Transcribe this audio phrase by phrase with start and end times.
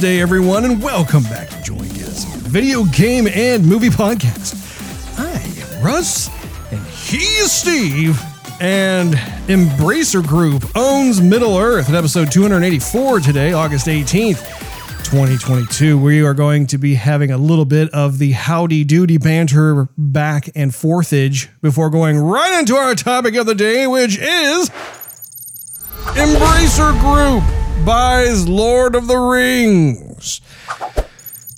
[0.00, 4.56] Thursday, everyone, and welcome back to Join Joygasm, video game and movie podcast.
[5.18, 6.30] I am Russ,
[6.72, 8.18] and he is Steve.
[8.62, 9.12] And
[9.46, 14.38] Embracer Group owns Middle Earth at episode 284 today, August 18th.
[15.04, 15.98] 2022.
[15.98, 20.48] We are going to be having a little bit of the howdy doody banter back
[20.54, 24.70] and forthage before going right into our topic of the day, which is
[26.16, 30.40] Embracer Group buys Lord of the Rings.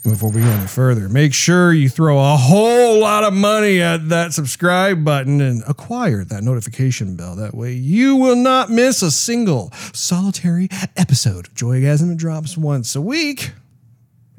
[0.05, 3.81] And before we go any further, make sure you throw a whole lot of money
[3.81, 7.37] at that subscribe button and acquire that notification bell.
[7.37, 12.17] That way you will not miss a single solitary episode Joygasm.
[12.17, 13.53] Drops once a week,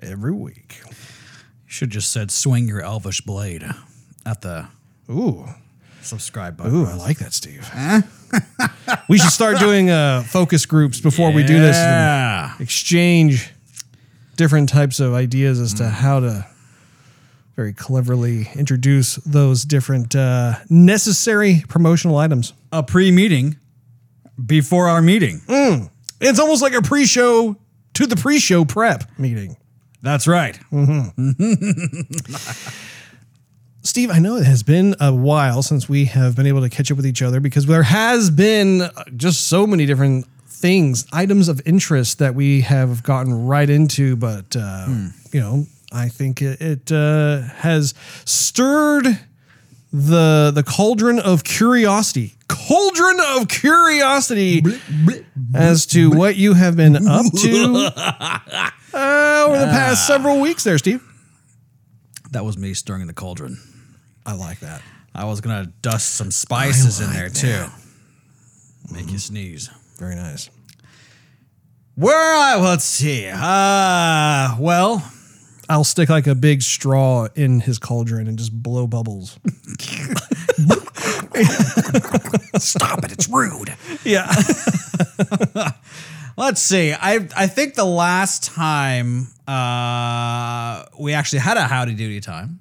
[0.02, 0.82] every week.
[0.86, 0.94] You
[1.68, 3.64] should just said swing your elvish blade
[4.26, 4.68] at the
[5.10, 5.46] Ooh.
[6.02, 6.76] subscribe button.
[6.76, 7.70] Ooh, I like that, Steve.
[9.10, 11.76] We should start doing uh, focus groups before we do this.
[11.78, 13.52] and exchange
[14.36, 16.46] different types of ideas as to how to
[17.56, 22.54] very cleverly introduce those different uh, necessary promotional items.
[22.72, 23.58] A pre-meeting
[24.44, 25.42] before our meeting.
[26.20, 27.56] It's almost like a pre-show
[27.94, 29.56] to the pre-show prep meeting.
[30.02, 30.60] That's right.
[33.94, 36.90] Steve, I know it has been a while since we have been able to catch
[36.90, 41.48] up with each other because there has been uh, just so many different things, items
[41.48, 44.16] of interest that we have gotten right into.
[44.16, 44.88] But, uh,
[45.32, 47.94] you know, I think it, it uh, has
[48.26, 49.06] stirred
[49.92, 52.34] the the cauldron of curiosity.
[52.48, 54.64] Cauldron of curiosity
[55.54, 60.80] as to what you have been up to uh, over the past several weeks there,
[60.80, 61.08] Steve.
[62.32, 63.60] That was me stirring the cauldron.
[64.26, 64.82] I like that.
[65.16, 67.66] I was gonna dust some spices in like there too.
[68.92, 69.70] Make you sneeze.
[69.98, 70.50] Very nice.
[71.96, 73.28] Where I let's see.
[73.28, 75.08] Uh well,
[75.70, 79.40] I'll stick like a big straw in his cauldron and just blow bubbles.
[82.58, 83.76] stop it, it's rude.
[84.04, 84.32] Yeah.
[86.36, 86.94] Let's see.
[86.94, 92.60] I I think the last time uh, we actually had a howdy doody time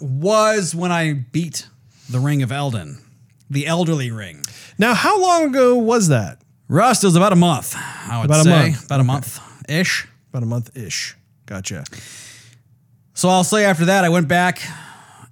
[0.00, 1.66] was when I beat
[2.08, 3.02] the Ring of Elden,
[3.50, 4.44] the elderly ring.
[4.78, 6.40] now, how long ago was that?
[6.68, 7.74] Russ it was about a month.
[7.76, 8.84] I would About a say month.
[8.86, 10.06] about a month ish.
[10.30, 11.16] About a month ish.
[11.46, 11.84] Gotcha.
[13.14, 14.60] So I'll say after that I went back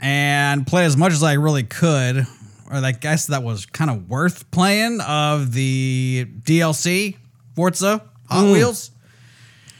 [0.00, 2.26] and played as much as I really could,
[2.70, 7.16] or I guess that was kind of worth playing of the DLC
[7.56, 8.52] Forza Hot mm.
[8.52, 8.90] Wheels.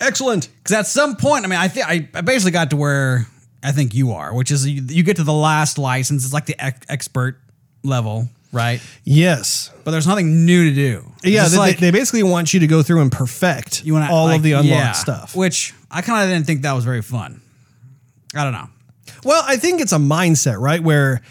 [0.01, 0.49] Excellent.
[0.59, 3.27] Because at some point, I mean, I think I basically got to where
[3.63, 6.25] I think you are, which is you, you get to the last license.
[6.25, 7.41] It's like the ex- expert
[7.83, 8.81] level, right?
[9.05, 9.71] Yes.
[9.85, 11.13] But there's nothing new to do.
[11.25, 14.27] Yeah, they, like they basically want you to go through and perfect you want all
[14.27, 15.35] like, of the unlocked yeah, stuff.
[15.35, 17.41] which I kind of didn't think that was very fun.
[18.35, 18.69] I don't know.
[19.25, 20.83] Well, I think it's a mindset, right?
[20.83, 21.23] Where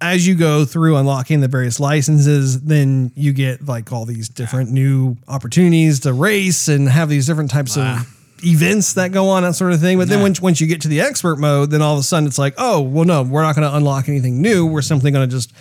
[0.00, 4.70] as you go through unlocking the various licenses, then you get like all these different
[4.70, 8.00] new opportunities to race and have these different types Ah.
[8.02, 9.96] of events that go on, that sort of thing.
[9.96, 10.24] But then Nah.
[10.24, 12.54] once once you get to the expert mode, then all of a sudden it's like,
[12.58, 14.66] oh, well, no, we're not going to unlock anything new.
[14.66, 15.52] We're simply going to just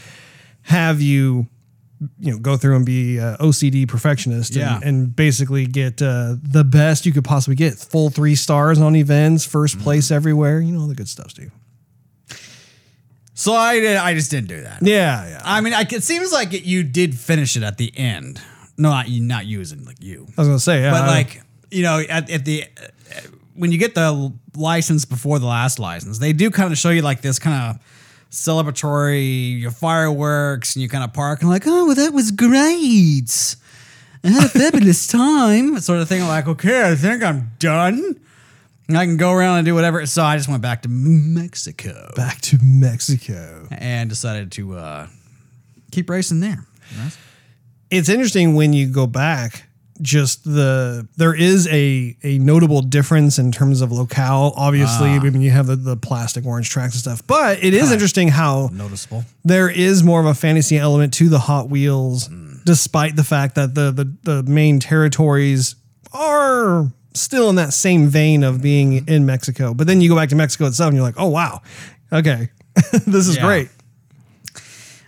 [0.63, 1.47] have you,
[2.19, 4.79] you know, go through and be uh, OCD perfectionist and, Yeah.
[4.83, 7.75] and basically get uh, the best you could possibly get.
[7.75, 10.59] Full three stars on events, first place everywhere.
[10.59, 11.51] You know all the good stuff, Steve.
[13.37, 14.79] So I did, I just didn't do that.
[14.81, 15.41] Yeah, yeah.
[15.43, 18.41] I mean, I, it seems like it, you did finish it at the end.
[18.77, 20.25] No, not you, not you, as in like you.
[20.37, 23.21] I was gonna say, yeah, but I- like you know at, at the uh,
[23.55, 27.01] when you get the license before the last license they do kind of show you
[27.01, 27.81] like this kind of
[28.31, 33.55] celebratory your fireworks and you kind of park and like oh well that was great
[34.23, 38.17] i had a fabulous time sort of thing like okay i think i'm done
[38.89, 42.39] i can go around and do whatever so i just went back to mexico back
[42.41, 43.67] to Mexico.
[43.71, 45.07] and decided to uh,
[45.91, 46.65] keep racing there
[47.89, 49.63] It's interesting when you go back.
[50.01, 54.53] Just the there is a a notable difference in terms of locale.
[54.57, 57.91] Obviously, I mean you have the, the plastic orange tracks and stuff, but it is
[57.93, 62.29] interesting how noticeable there is more of a fantasy element to the Hot Wheels,
[62.65, 65.75] despite the fact that the, the the main territories
[66.11, 69.73] are still in that same vein of being in Mexico.
[69.73, 71.61] But then you go back to Mexico itself, and you're like, oh wow,
[72.11, 72.49] okay,
[73.07, 73.45] this is Yeah.
[73.45, 73.69] great.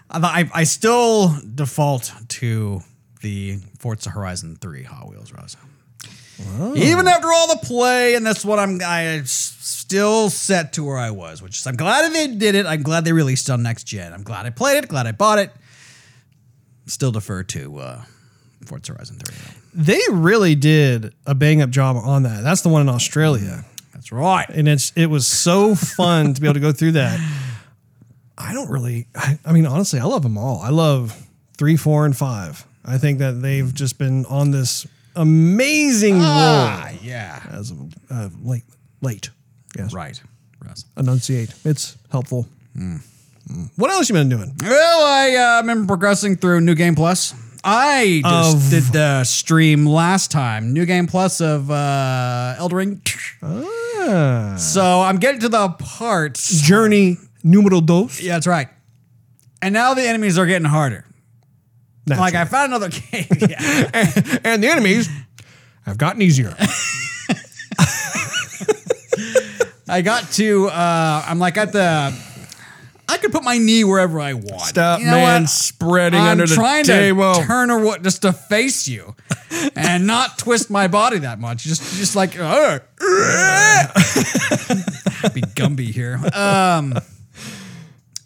[0.09, 2.81] I, I still default to
[3.21, 5.57] the Forza Horizon 3 Hot Wheels Rosa.
[6.75, 11.09] Even after all the play, and that's what I'm I still set to where I
[11.09, 12.65] was, which is I'm glad they did it.
[12.67, 14.13] I'm glad they released it on next gen.
[14.13, 15.51] I'm glad I played it, glad I bought it.
[16.85, 18.01] Still defer to uh,
[18.67, 19.35] Forza Horizon 3.
[19.73, 22.43] They really did a bang up job on that.
[22.43, 23.63] That's the one in Australia.
[23.93, 24.47] That's right.
[24.49, 27.19] and it's it was so fun to be able to go through that.
[28.37, 29.07] I don't really.
[29.15, 30.59] I, I mean, honestly, I love them all.
[30.61, 31.15] I love
[31.57, 32.65] three, four, and five.
[32.85, 34.85] I think that they've just been on this
[35.15, 37.41] amazing Ah, roll yeah.
[37.51, 38.63] as of uh, late,
[39.01, 39.29] late.
[39.75, 40.21] Yes, Right.
[40.65, 40.85] Russ.
[40.95, 41.53] enunciate.
[41.65, 42.47] It's helpful.
[42.77, 43.01] Mm.
[43.75, 44.53] What else you been doing?
[44.61, 47.33] Well, I uh, remember progressing through New Game Plus.
[47.63, 50.73] I just Of- did the stream last time.
[50.73, 53.01] New Game Plus of uh, Elden Ring.
[53.43, 56.61] Ah, So I'm getting to the parts.
[56.61, 58.21] journey numero dos.
[58.21, 58.67] Yeah, that's right.
[59.61, 61.03] And now the enemies are getting harder.
[62.07, 63.25] Like I found another game.
[63.49, 64.39] yeah.
[64.43, 65.09] and the enemies
[65.85, 66.55] have gotten easier.
[69.89, 70.67] I got to.
[70.67, 72.26] Uh, I'm like at the.
[73.09, 74.61] I could put my knee wherever I want.
[74.61, 75.49] Stop, You know man, what?
[75.49, 79.15] spreading I'm under the trying to turn or what, just to face you,
[79.75, 81.63] and not twist my body that much.
[81.63, 82.79] Just, just like, uh,
[85.33, 86.19] be Gumby here.
[86.33, 86.93] Um,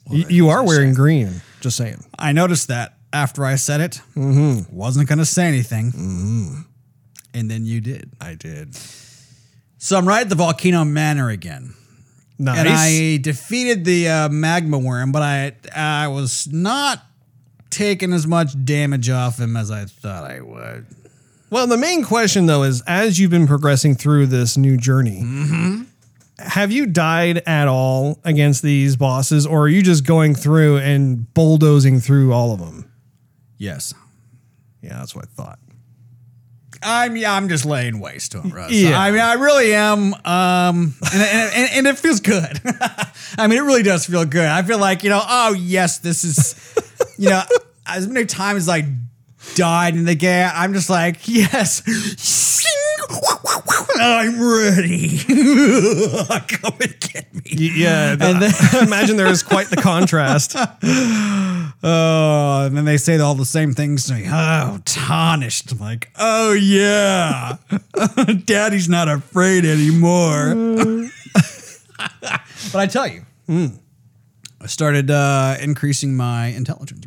[0.10, 1.42] Y- you are wearing green.
[1.62, 2.04] Just saying.
[2.20, 6.66] I noticed that after I said it, wasn't gonna say anything,
[7.34, 8.12] and then you did.
[8.20, 8.76] I did.
[9.78, 11.74] So I'm right at the volcano manor again.
[12.42, 12.58] Nice.
[12.60, 17.04] and I defeated the uh, magma worm, but I I was not
[17.70, 20.86] taking as much damage off him as I thought I would.
[21.50, 25.24] Well, the main question though is as you've been progressing through this new journey,
[26.40, 31.32] have you died at all against these bosses, or are you just going through and
[31.34, 32.92] bulldozing through all of them?
[33.58, 33.94] Yes,
[34.82, 35.60] Yeah, that's what I thought.
[36.84, 38.72] I'm yeah I'm just laying waste to him, Russ.
[38.72, 39.00] Yeah.
[39.00, 42.60] I mean I really am, um, and, and, and, and it feels good.
[43.38, 44.48] I mean it really does feel good.
[44.48, 46.56] I feel like you know oh yes this is
[47.18, 47.44] you know
[47.86, 48.88] as many times as I
[49.56, 51.82] died in the game I'm just like yes.
[54.04, 55.18] I'm ready.
[55.28, 57.42] Come and get me.
[57.52, 60.56] Yeah, the- imagine there is quite the contrast.
[61.84, 64.26] Oh, and then they say all the same things to me.
[64.28, 65.72] Oh, tarnished.
[65.72, 67.58] I'm like, oh yeah,
[68.46, 70.54] Daddy's not afraid anymore.
[72.72, 77.06] but I tell you, I started uh, increasing my intelligence,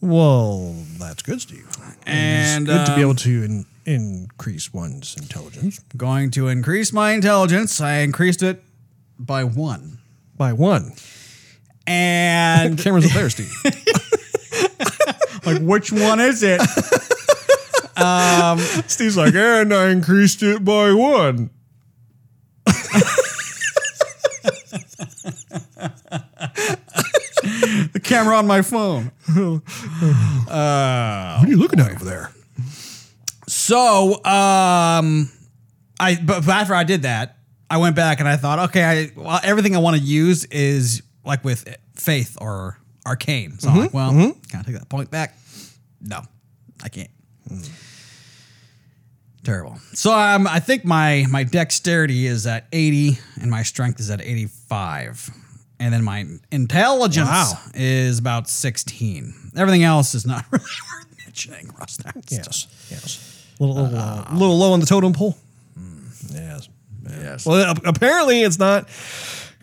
[0.00, 1.68] Well, that's good, Steve.
[2.06, 7.12] and Good to be um, able to in, increase one's intelligence going to increase my
[7.12, 7.80] intelligence.
[7.80, 8.62] I increased it
[9.18, 9.98] by one,
[10.36, 10.92] by one.
[11.86, 13.52] and Cameras up there, Steve.
[15.46, 16.60] like, which one is it?
[17.96, 18.58] Um,
[18.88, 21.50] Steve's like, and I increased it by one.
[27.92, 29.12] the camera on my phone.
[30.48, 32.30] Uh, what are you looking at over there?
[33.66, 35.30] So, um,
[35.98, 37.38] I but, after I did that,
[37.70, 41.02] I went back and I thought, okay, I well, everything I want to use is
[41.24, 43.58] like with faith or arcane.
[43.58, 45.34] So I'm like, well, can I take that point back?
[46.02, 46.20] No,
[46.82, 47.08] I can't.
[49.44, 49.78] Terrible.
[49.94, 54.20] So um, I think my my dexterity is at 80 and my strength is at
[54.20, 55.30] 85.
[55.80, 57.58] And then my intelligence Wow.
[57.74, 59.52] is about 16.
[59.56, 61.70] Everything else is not really worth mentioning.
[61.78, 61.98] That's
[62.30, 63.30] Yes, just- yes.
[63.60, 65.36] A little, little, uh, little low on the totem pole.
[66.32, 66.68] Yes.
[67.08, 67.46] yes.
[67.46, 68.88] Well, apparently it's not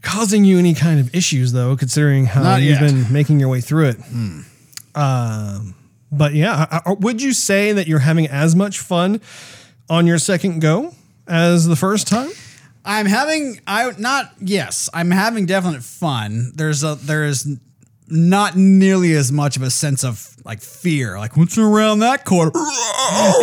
[0.01, 2.91] causing you any kind of issues, though, considering how Not you've yet.
[2.91, 3.97] been making your way through it.
[4.95, 5.75] Um,
[6.11, 9.21] but yeah, I- I- would you say that you're having as much fun
[9.89, 10.93] on your second go
[11.27, 12.29] as the first time?
[12.83, 16.51] I'm having I not yes, I'm having definite fun.
[16.55, 17.47] There's a there's
[18.11, 21.17] not nearly as much of a sense of like fear.
[21.17, 22.51] Like what's around that corner?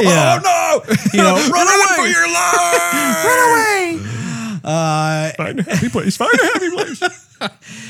[0.01, 0.41] Yeah.
[0.45, 0.95] Oh no!
[1.13, 3.25] You know, run away for your life!
[3.25, 3.99] Run away!
[4.65, 6.17] Uh, Find a happy place.
[6.17, 7.03] Find a happy place.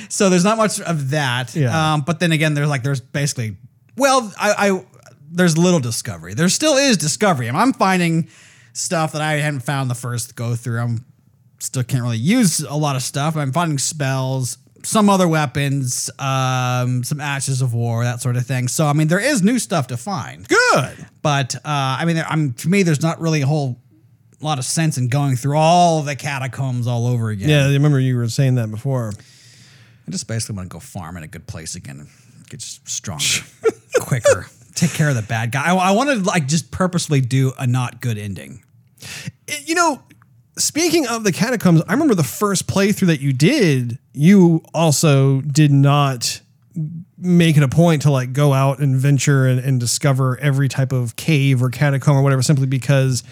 [0.08, 1.54] so there's not much of that.
[1.54, 1.94] Yeah.
[1.94, 3.56] Um, but then again, there's like there's basically
[3.96, 4.84] well, I, I
[5.30, 6.34] there's little discovery.
[6.34, 7.48] There still is discovery.
[7.50, 8.28] I'm finding
[8.72, 10.80] stuff that I hadn't found the first go through.
[10.80, 11.04] I'm
[11.58, 13.36] still can't really use a lot of stuff.
[13.36, 18.68] I'm finding spells, some other weapons, um, some ashes of war, that sort of thing.
[18.68, 20.46] So I mean, there is new stuff to find.
[20.48, 21.06] Good.
[21.22, 23.80] But uh, I mean, I'm to me, there's not really a whole
[24.40, 27.48] lot of sense in going through all the catacombs all over again.
[27.48, 29.12] Yeah, I remember you were saying that before.
[30.06, 33.24] I just basically want to go farm in a good place again and get stronger,
[34.00, 35.66] quicker, take care of the bad guy.
[35.66, 38.62] I, I want to like just purposely do a not good ending.
[39.64, 40.02] You know,
[40.58, 45.72] speaking of the catacombs, I remember the first playthrough that you did, you also did
[45.72, 46.40] not
[47.16, 50.92] make it a point to like go out and venture and, and discover every type
[50.92, 53.22] of cave or catacomb or whatever, simply because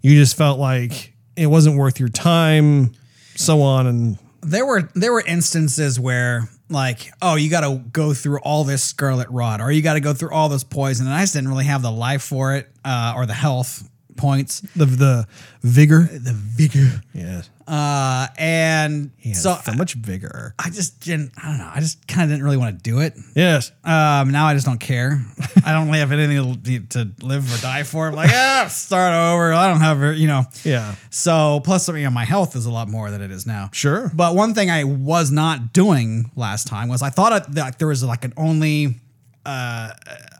[0.00, 2.92] you just felt like it wasn't worth your time,
[3.34, 8.12] so on and there were there were instances where like oh you got to go
[8.12, 11.14] through all this scarlet rot or you got to go through all this poison and
[11.14, 14.84] I just didn't really have the life for it uh, or the health points the
[14.86, 15.26] the
[15.62, 16.02] vigor.
[16.12, 17.48] the vigor Yes.
[17.68, 20.54] uh, and so so much vigor.
[20.58, 23.00] I just didn't I don't know I just kind of didn't really want to do
[23.00, 23.70] it Yes.
[23.84, 25.24] um, now I just don't care
[25.64, 29.52] I don't really have anything to live or die for I'm like ah start over
[29.52, 30.94] I don't have you know Yeah.
[31.10, 34.10] so plus you know, my health is a lot more than it is now Sure.
[34.14, 37.88] But one thing I was not doing last time was I thought it- that there
[37.88, 38.96] was like an only
[39.44, 39.90] uh,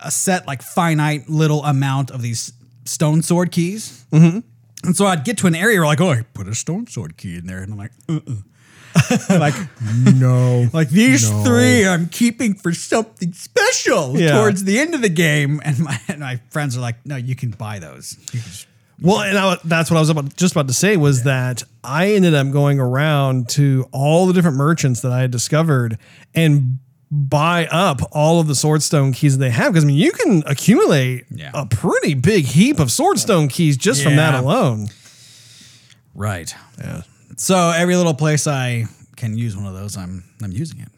[0.04, 2.52] a set like finite little amount of these
[2.84, 4.04] stone sword keys.
[4.12, 4.40] Mm-hmm.
[4.84, 7.16] And so I'd get to an area where like, oh, I put a stone sword
[7.16, 9.38] key in there, and I'm like, uh-uh.
[9.38, 9.54] like
[10.14, 10.68] No.
[10.72, 11.44] like these No.
[11.44, 14.32] three I'm keeping for something special Yeah.
[14.32, 15.60] towards the end of the game.
[15.64, 18.16] And my, and my friends are like, no, you can buy those.
[18.32, 18.66] You can just-
[19.00, 22.12] Well, and I, that's what I was about, just about to say was that I
[22.12, 25.96] ended up going around to all the different merchants that I had discovered
[26.34, 26.78] and
[27.14, 30.42] buy up all of the swordstone keys that they have because I mean you can
[30.46, 31.50] accumulate Yeah.
[31.52, 34.88] a pretty big heap of swordstone keys just from that alone.
[36.14, 36.54] Right.
[36.78, 37.02] Yeah.
[37.36, 40.88] So every little place I can use one of those, I'm I'm using it.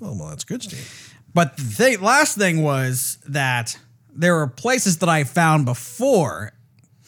[0.00, 1.12] Oh well, that's good, Steve.
[1.34, 3.76] But the thing, last thing was that
[4.14, 6.52] there were places that I found before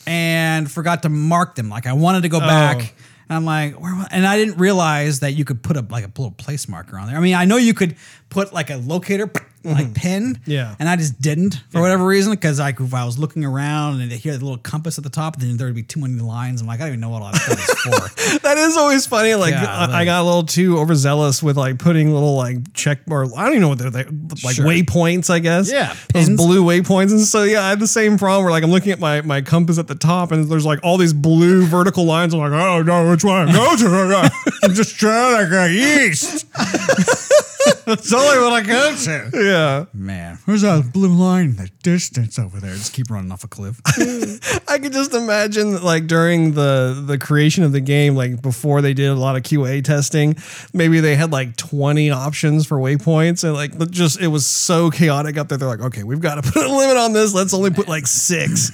[0.08, 1.68] and forgot to mark them.
[1.68, 2.40] Like I wanted to go oh.
[2.40, 2.94] back.
[3.28, 3.92] And I'm like, where?
[4.10, 7.08] And I didn't realize that you could put a like a little place marker on
[7.08, 7.16] there.
[7.16, 7.96] I mean, I know you could
[8.28, 9.26] put like a locator,
[9.72, 9.92] like mm-hmm.
[9.92, 10.40] pin.
[10.46, 10.74] Yeah.
[10.78, 14.12] And I just didn't for whatever reason because like if I was looking around and
[14.12, 16.60] I hear the little compass at the top, then there would be too many lines.
[16.60, 18.40] I'm like, I don't even know what all that is for.
[18.46, 19.34] That is always funny.
[19.34, 23.00] Like Yeah, I, I got a little too overzealous with like putting little like check
[23.08, 24.08] or I don't even know what they're like,
[24.42, 24.64] like Sure.
[24.64, 25.30] waypoints.
[25.30, 25.70] I guess.
[25.70, 26.36] Yeah, those pins.
[26.36, 27.10] blue waypoints.
[27.10, 29.42] And so yeah, I had the same problem where like I'm looking at my my
[29.42, 32.34] compass at the top and there's like all these blue vertical lines.
[32.34, 33.52] I'm like, oh no, which one?
[33.52, 34.30] Go to.
[34.62, 36.46] I'm just trying to go east.
[37.86, 39.30] That's only what I go to.
[39.34, 42.72] Yeah, Man, where's that blue line in the distance over there?
[42.74, 43.80] Just keep running off a cliff.
[44.68, 48.92] I could just imagine like during the the creation of the game, like before they
[48.94, 50.36] did a lot of QA testing,
[50.72, 55.36] maybe they had like 20 options for waypoints and like just it was so chaotic
[55.36, 55.58] up there.
[55.58, 57.32] They're like, okay, we've got to put a limit on this.
[57.34, 58.70] Let's only put like six,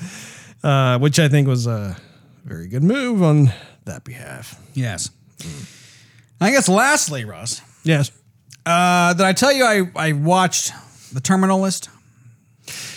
[0.64, 1.96] uh, which I think was a
[2.44, 3.52] very good move on
[3.84, 4.58] that behalf.
[4.74, 5.10] yes.
[6.40, 8.10] I guess lastly, Russ, Yes.
[8.64, 10.72] Uh, did I tell you I, I watched
[11.12, 11.88] the Terminal List?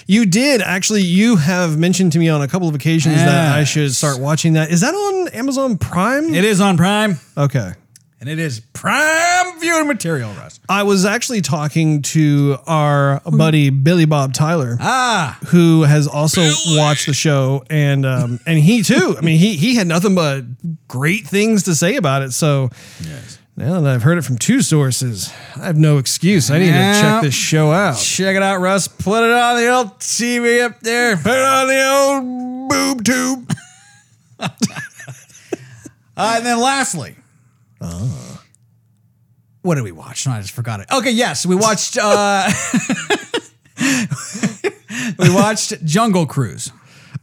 [0.07, 1.01] You did actually.
[1.01, 4.53] You have mentioned to me on a couple of occasions that I should start watching
[4.53, 4.69] that.
[4.69, 6.34] Is that on Amazon Prime?
[6.34, 7.72] It is on Prime, okay.
[8.19, 10.60] and it is prime viewing material, Russ.
[10.69, 17.07] I was actually talking to our buddy Billy Bob Tyler, Ah, who has also watched
[17.07, 19.15] the show, and um, and he too.
[19.17, 20.43] I mean, he he had nothing but
[20.88, 22.31] great things to say about it.
[22.31, 22.69] So
[23.01, 23.39] yes.
[23.57, 26.51] Now that I've heard it from two sources, I have no excuse.
[26.51, 26.71] I need to
[27.01, 27.97] check this show out.
[27.97, 28.88] Check it out, Russ.
[28.88, 31.15] Put it on the old TV up there.
[31.17, 33.53] Put it on the old boob tube.
[36.17, 37.13] Uh, and then lastly,
[39.63, 40.25] what did we watch?
[40.25, 40.88] No, I just forgot it.
[40.89, 41.97] Okay, yes, we watched.
[42.01, 42.50] Uh,
[45.19, 46.71] we watched Jungle Cruise.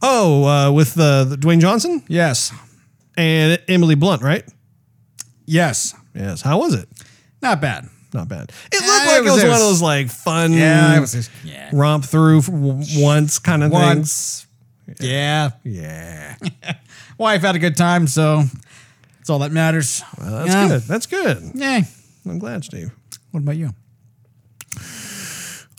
[0.03, 2.51] Oh, uh, with uh, the Dwayne Johnson Yes,
[3.17, 4.43] and Emily Blunt, right?
[5.47, 6.41] yes, Yes.
[6.41, 6.87] How was it?
[7.41, 7.89] not bad.
[8.13, 8.51] Not bad.
[8.71, 10.53] It looked Yeah, like it it was- was, it one of was- those like fun,
[10.53, 11.69] Yeah, it was just, yeah.
[11.73, 13.79] romp through once kind of thing.
[13.79, 14.45] Once,
[14.99, 15.49] yeah.
[15.63, 16.35] Yeah.
[17.17, 18.43] Wife had a good time, so
[19.17, 20.03] that's all that matters.
[20.17, 20.67] Well, that's Yeah.
[20.67, 20.81] good.
[20.83, 21.51] That's good.
[21.55, 21.81] Yeah.
[22.25, 22.91] I'm glad, Steve.
[23.31, 23.73] What about you?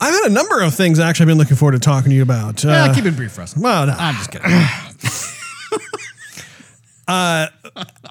[0.00, 2.22] I've had a number of things actually I've been looking forward to talking to you
[2.22, 2.62] about.
[2.64, 3.56] Uh, Yeah, keep it brief, Russ.
[3.56, 3.94] well, no.
[3.96, 4.50] I'm just kidding.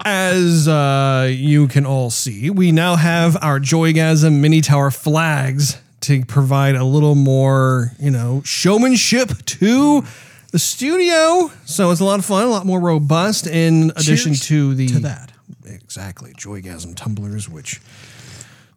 [0.06, 6.26] as uh, you can all see, we now have our Joygasm mini tower flags to
[6.26, 10.04] provide a little more, you know, showmanship to
[10.52, 11.50] the studio.
[11.66, 13.48] So it's a lot of fun, a lot more robust.
[13.48, 15.32] In addition Cheers to the to that.
[15.66, 17.80] exactly Joygasm tumblers, which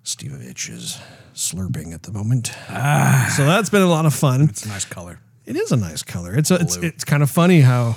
[0.05, 1.00] Stevevich is
[1.35, 2.47] slurping at the moment.
[3.37, 4.43] So that's been a lot of fun.
[4.43, 5.19] It's a nice color.
[5.45, 6.35] It is a nice color.
[6.35, 7.97] It's a, it's it's kind of funny how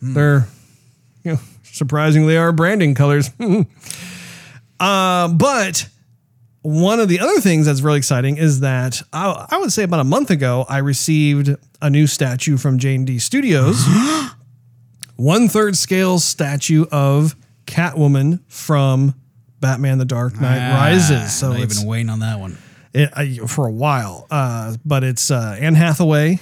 [0.00, 0.46] they're
[1.24, 1.38] you know
[1.72, 3.30] surprisingly are branding colors.
[4.80, 5.88] uh, but
[6.62, 10.00] one of the other things that's really exciting is that I, I would say about
[10.00, 13.84] a month ago I received a new statue from J and D Studios,
[15.16, 19.14] one third scale statue of Catwoman from
[19.60, 21.38] Batman: The Dark Knight Rises.
[21.38, 22.58] So I've been waiting on that one.
[22.92, 24.26] it, I, for a while.
[24.30, 26.40] Uh, but it's uh, Anne Hathaway.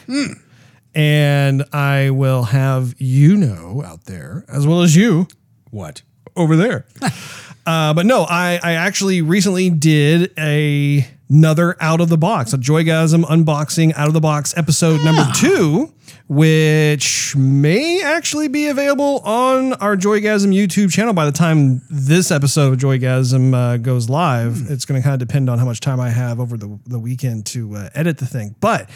[0.95, 5.27] And I will have you know out there, as well as you
[5.71, 6.03] What?
[6.37, 6.87] over there.
[7.67, 12.59] uh, but no, I, I actually recently did a another out of the box, a
[12.59, 15.93] Joygasm unboxing out of the box episode number two,
[16.29, 22.75] which may actually be available on our Joygasm YouTube channel by the time this episode
[22.75, 24.71] of Joygasm uh, goes live.
[24.71, 26.99] It's going to kind of depend on how much time I have over the, the
[26.99, 28.55] weekend to uh, edit the thing.
[28.61, 28.89] But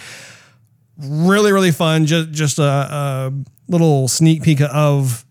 [0.98, 2.06] really really fun.
[2.06, 3.32] Just just a, a
[3.68, 5.24] little sneak peek of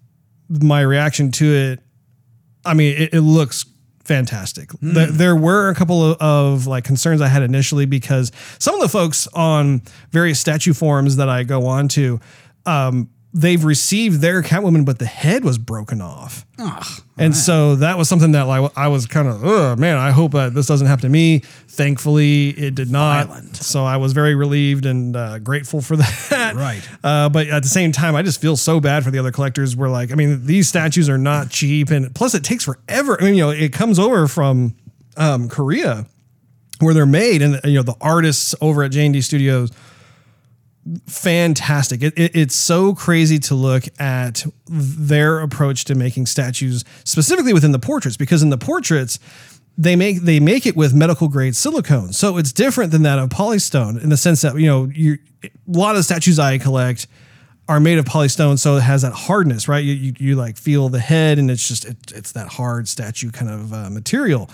[0.49, 1.79] my reaction to it.
[2.65, 3.65] I mean it, it looks
[4.03, 4.71] fantastic.
[4.81, 8.81] There, there were a couple of, of like concerns i had initially because some of
[8.81, 9.81] the folks on
[10.11, 12.19] various statue forums that i go on to
[12.65, 16.45] um, they've received their catwoman but the head was broken off
[17.19, 20.31] and so that was something that like I was kind of, oh man, I hope
[20.31, 21.39] that this doesn't happen to me.
[21.67, 23.27] Thankfully, it did not.
[23.27, 23.55] Violent.
[23.57, 25.95] So I was very relieved and uh, grateful for
[26.29, 26.53] that.
[26.55, 26.87] Right.
[27.03, 29.75] Uh, but at the same time, I just feel so bad for the other collectors.
[29.75, 33.19] We're like, I mean, these statues are not cheap, and plus it takes forever.
[33.19, 34.75] I mean, you know, it comes over from
[35.15, 36.05] um, Korea
[36.79, 39.71] where they're made, and you know, the artists over at J and D Studios
[41.07, 42.01] fantastic.
[42.01, 47.71] It, it, it's so crazy to look at their approach to making statues, specifically within
[47.71, 49.19] the portraits, because in the portraits,
[49.77, 53.29] they make they make it with medical grade silicone, so it's different than that of
[53.29, 57.07] polystone in the sense that you know you a lot of the statues I collect
[57.69, 59.83] are made of polystone, so it has that hardness, right?
[59.83, 63.29] You you, you like feel the head, and it's just it, it's that hard statue
[63.29, 64.49] kind of uh, material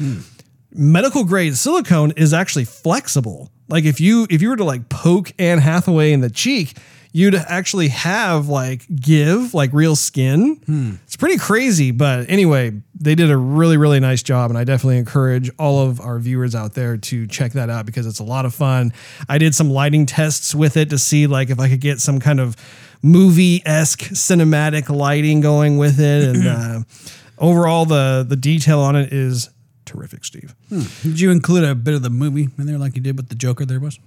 [0.73, 3.51] medical grade silicone is actually flexible.
[3.69, 6.77] Like if you if you were to like poke Anne Hathaway in the cheek,
[7.11, 10.59] you'd actually have like give like real skin.
[11.05, 14.97] It's pretty crazy, but anyway, they did a really really nice job, and I definitely
[14.97, 18.45] encourage all of our viewers out there to check that out because it's a lot
[18.45, 18.91] of fun.
[19.29, 22.19] I did some lighting tests with it to see like if I could get some
[22.19, 22.55] kind of
[23.01, 26.79] movie esque cinematic lighting going with it, and uh,
[27.37, 29.49] overall the the detail on it is
[29.85, 30.55] terrific, Steve.
[30.69, 33.35] Did you include a bit of the movie in there like you did with the
[33.35, 33.99] Joker there was?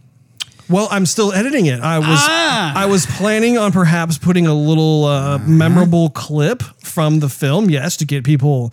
[0.69, 1.81] Well, I'm still editing it.
[1.81, 2.73] I was Ah.
[2.77, 7.97] I was planning on perhaps putting a little uh, memorable clip from the film, yes,
[7.99, 8.73] to get people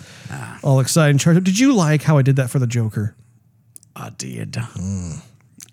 [0.63, 1.43] all excited and charged up.
[1.43, 3.15] Did you like how I did that for the Joker?
[3.95, 4.57] I did.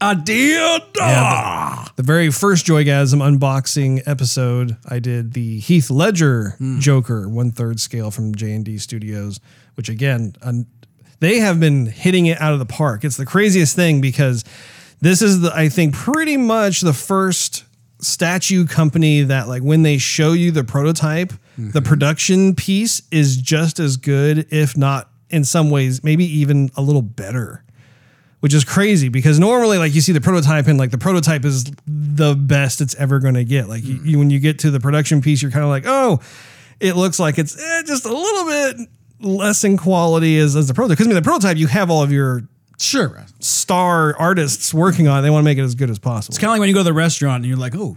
[0.02, 0.82] I did.
[1.96, 8.10] The very first Joygasm unboxing episode, I did the Heath Ledger Joker one third scale
[8.10, 9.40] from J and D Studios,
[9.74, 10.34] which again,
[11.20, 13.04] they have been hitting it out of the park.
[13.04, 14.44] It's the craziest thing because
[15.00, 17.64] this is the I think pretty much the first
[18.00, 21.32] statue company that like when they show you the prototype,
[21.72, 26.82] the production piece is just as good, if not in some ways, maybe even a
[26.82, 27.62] little better
[28.40, 31.70] which is crazy because normally like you see the prototype and like the prototype is
[31.86, 33.68] the best it's ever going to get.
[33.68, 36.20] Like you, you, when you get to the production piece you're kind of like oh
[36.80, 38.88] it looks like it's eh, just a little bit
[39.20, 42.02] less in quality as, as the prototype because i mean the prototype you have all
[42.02, 42.42] of your
[42.78, 43.26] Sure.
[43.40, 46.38] star artists working on it they want to make it as good as possible It's
[46.38, 47.96] kind of like when you go to the restaurant and you're like, oh,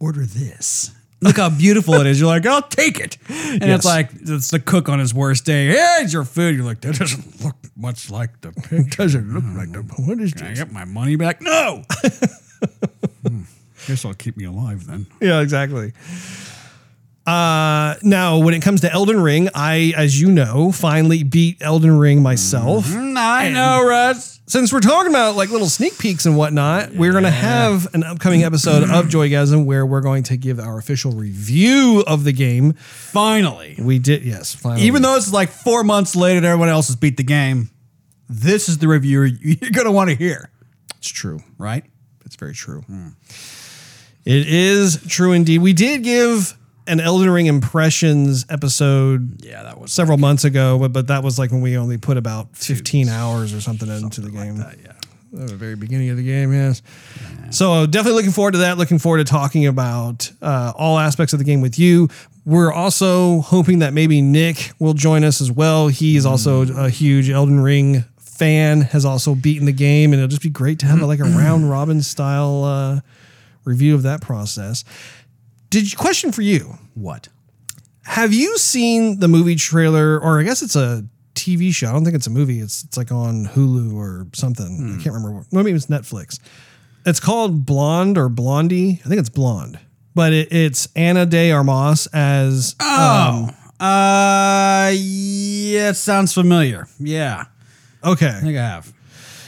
[0.00, 0.90] order this.
[1.20, 2.18] Look how beautiful it is.
[2.18, 3.18] You're like, I'll take it.
[3.28, 3.78] And Yes.
[3.80, 5.66] it's like, it's the cook on his worst day.
[5.66, 6.54] Here's your food.
[6.56, 8.96] You're like, that doesn't look much like the picture.
[9.02, 11.42] doesn't look like the what is Can I get my money back?
[11.42, 11.82] No.
[13.26, 13.42] Hmm.
[13.86, 15.06] Guess I'll keep me alive then.
[15.20, 15.92] yeah exactly
[17.28, 21.98] uh now when it comes to elden ring i as you know finally beat elden
[21.98, 22.86] ring myself
[23.20, 24.40] I know, Russ.
[24.46, 28.04] since we're talking about like little sneak peeks and whatnot, we're going to have an
[28.04, 32.74] upcoming episode of Joygasm where we're going to give our official review of the game.
[32.74, 33.74] Finally.
[33.80, 34.86] We did, yes, finally.
[34.86, 37.70] Even though it's like four months later and everyone else has beat the game,
[38.28, 40.50] this is the review you're going to want to hear,
[40.98, 41.40] it's true.
[41.58, 41.84] right?
[42.24, 42.84] It's very true.
[44.24, 45.58] It is true indeed.
[45.60, 46.56] We did give
[46.88, 51.38] an Elden Ring impressions episode Yeah, that was several months ago, but, but that was
[51.38, 54.56] like when we only put about 15 hours or something into the game.
[54.56, 54.92] yeah.
[55.42, 56.80] At the very beginning of the game, yes.
[57.50, 58.78] So uh, definitely looking forward to that.
[58.78, 62.08] Looking forward to talking about uh, all aspects of the game with you.
[62.46, 65.88] We're also hoping that maybe Nick will join us as well.
[65.88, 68.80] He's also a huge Elden Ring fan.
[68.80, 71.68] Has also beaten the game, and it'll just be great to have like a round
[71.68, 73.00] robin style uh,
[73.64, 74.82] review of that process.
[75.70, 76.78] Did you question for you?
[76.94, 77.28] What?
[78.04, 81.04] Have you seen the movie trailer, or I guess it's a
[81.34, 81.88] TV show?
[81.88, 82.60] I don't think it's a movie.
[82.60, 84.96] It's it's like on Hulu or something.
[84.98, 85.44] I can't remember.
[85.52, 86.40] Maybe it was Netflix.
[87.04, 89.00] It's called Blonde or Blondie.
[89.04, 89.78] I think it's Blonde,
[90.14, 96.86] but it, it's Ana de Armas as Oh, uh, yeah, it sounds familiar.
[96.98, 97.44] Yeah,
[98.02, 98.28] okay.
[98.28, 98.92] I think I have.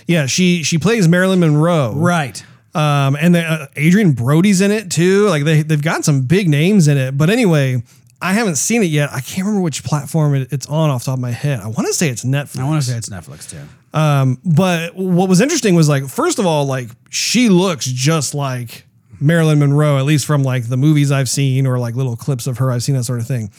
[0.06, 1.94] Yeah, she she plays Marilyn Monroe.
[1.96, 2.44] Right.
[2.74, 5.26] Um, and the, uh, Adrien Brody's in it too.
[5.28, 7.18] Like they they've got some big names in it.
[7.18, 7.82] But anyway,
[8.22, 9.10] I haven't seen it yet.
[9.12, 11.60] I can't remember which platform it, it's on off the top of my head.
[11.60, 12.60] I want to say it's Netflix.
[12.60, 13.98] I want to say it's Netflix too.
[13.98, 18.84] Um, but what was interesting was like, first of all, like she looks just like
[19.20, 22.58] Marilyn Monroe, at least from like the movies I've seen or like little clips of
[22.58, 22.70] her.
[22.70, 23.50] I've seen that sort of thing.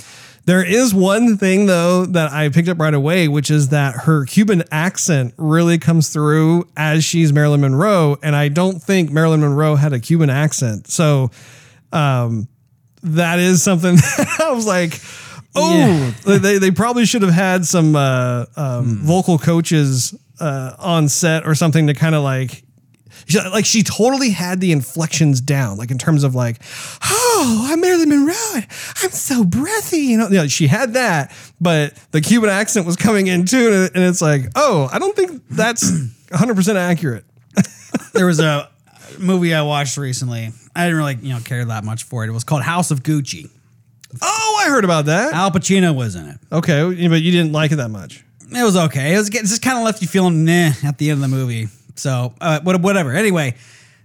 [0.46, 4.26] There is one thing though that I picked up right away, which is that her
[4.26, 8.18] Cuban accent really comes through as she's Marilyn Monroe.
[8.24, 10.88] And I don't think Marilyn Monroe had a Cuban accent.
[10.88, 11.30] So
[11.94, 12.48] um,
[13.04, 13.98] that is something
[14.40, 15.00] I was like,
[15.56, 21.46] oh, they, they probably should have had some uh, um, vocal coaches uh, on set
[21.46, 22.64] or something to kind of like,
[23.36, 26.62] like she totally had the inflections down, like in terms of like,
[27.04, 28.62] oh, I'm Marilyn Monroe,
[29.04, 30.28] I'm so breathy, you know.
[30.30, 34.44] Yeah, she had that, but the Cuban accent was coming in too, and it's like,
[34.56, 35.90] oh, I don't think that's
[36.30, 37.26] 100 percent accurate.
[38.14, 38.70] there was a
[39.20, 40.52] movie I watched recently.
[40.76, 42.30] I didn't really, you know, care that much for it.
[42.30, 43.50] It was called House of Gucci.
[44.22, 45.34] Oh, I heard about that.
[45.34, 46.38] Al Pacino was in it.
[46.52, 48.24] Okay, but you didn't like it that much.
[48.54, 49.14] It was okay.
[49.14, 51.36] It was it just kind of left you feeling nah at the end of the
[51.36, 51.70] movie.
[51.96, 53.12] So uh, whatever.
[53.14, 53.56] Anyway,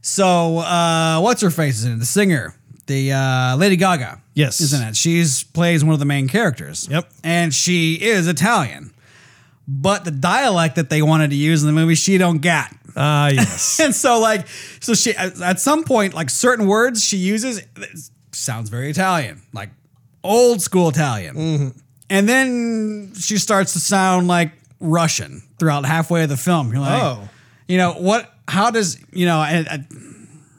[0.03, 1.99] so uh, what's her face is in it?
[1.99, 2.55] The singer,
[2.87, 4.21] the uh, Lady Gaga.
[4.35, 4.61] Yes.
[4.61, 4.97] isn't it.
[4.97, 6.89] She's plays one of the main characters.
[6.91, 7.11] Yep.
[7.25, 8.93] and she is Italian,
[9.67, 12.71] but the dialect that they wanted to use in the movie, she don't get.
[12.97, 13.81] Ah, yes.
[13.81, 14.47] And so like
[14.81, 17.63] so she at at some point like certain words she uses
[18.33, 19.71] sounds very Italian, like
[20.23, 21.73] old school Italian.
[22.09, 26.71] And then she starts to sound like Russian throughout halfway of the film.
[26.73, 27.29] You're like, Oh.
[27.69, 28.33] You know what?
[28.49, 29.39] How does you know?
[29.39, 29.79] I, I, I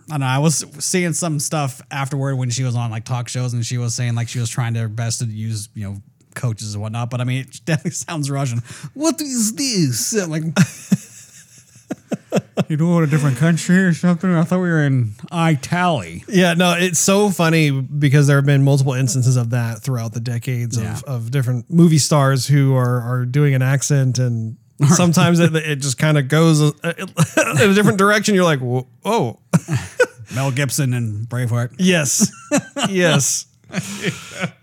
[0.09, 0.25] don't know.
[0.25, 3.77] I was seeing some stuff afterward when she was on like talk shows, and she
[3.77, 5.97] was saying like she was trying her best to use you know
[6.35, 7.09] coaches and whatnot.
[7.09, 8.59] But I mean, it definitely sounds Russian.
[8.93, 10.13] What is this?
[10.13, 10.43] I'm like.
[12.69, 14.29] You know, in a different country or something?
[14.33, 16.25] I thought we were in Italy.
[16.27, 20.19] Yeah, no, it's so funny because there have been multiple instances of that throughout the
[20.19, 20.93] decades Yeah.
[20.97, 25.77] of, of different movie stars who are are doing an accent and sometimes it, it
[25.77, 26.71] just kind of goes uh,
[27.61, 28.35] in a different direction.
[28.35, 28.61] You're like,
[29.05, 29.39] oh,
[30.35, 31.75] Mel Gibson and Braveheart.
[31.79, 32.31] yes,
[32.89, 33.45] yes.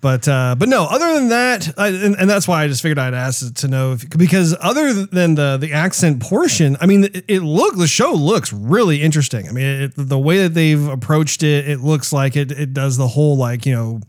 [0.00, 2.98] But uh, but no, other than that, I, and, and that's why I just figured
[2.98, 7.24] I'd ask to know if, because other than the the accent portion, I mean, it,
[7.28, 9.46] it look the show looks really interesting.
[9.46, 12.96] I mean, it, the way that they've approached it, it looks like it it does
[12.96, 14.00] the whole like you know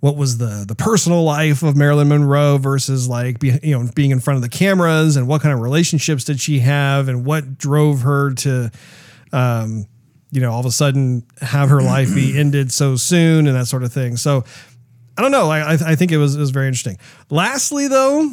[0.00, 4.10] what was the the personal life of Marilyn Monroe versus like be, you know being
[4.10, 7.58] in front of the cameras and what kind of relationships did she have and what
[7.58, 8.70] drove her to
[9.32, 9.86] um,
[10.30, 13.66] you know all of a sudden have her life be ended so soon and that
[13.66, 14.16] sort of thing.
[14.16, 14.44] So
[15.18, 15.48] I don't know.
[15.48, 16.98] I, I, I think it was, it was very interesting.
[17.30, 18.30] Lastly, though,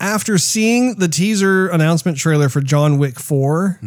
[0.00, 3.80] after seeing the teaser announcement trailer for John Wick 4,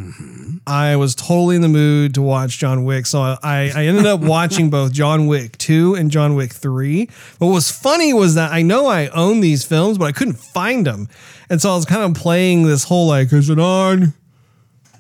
[0.65, 3.06] I was totally in the mood to watch John Wick.
[3.06, 7.10] So I, I ended up watching both John Wick 2 and John Wick 3.
[7.39, 10.86] What was funny was that I know I own these films, but I couldn't find
[10.86, 11.10] them.
[11.50, 14.13] And so I was kind of playing this whole like, is it on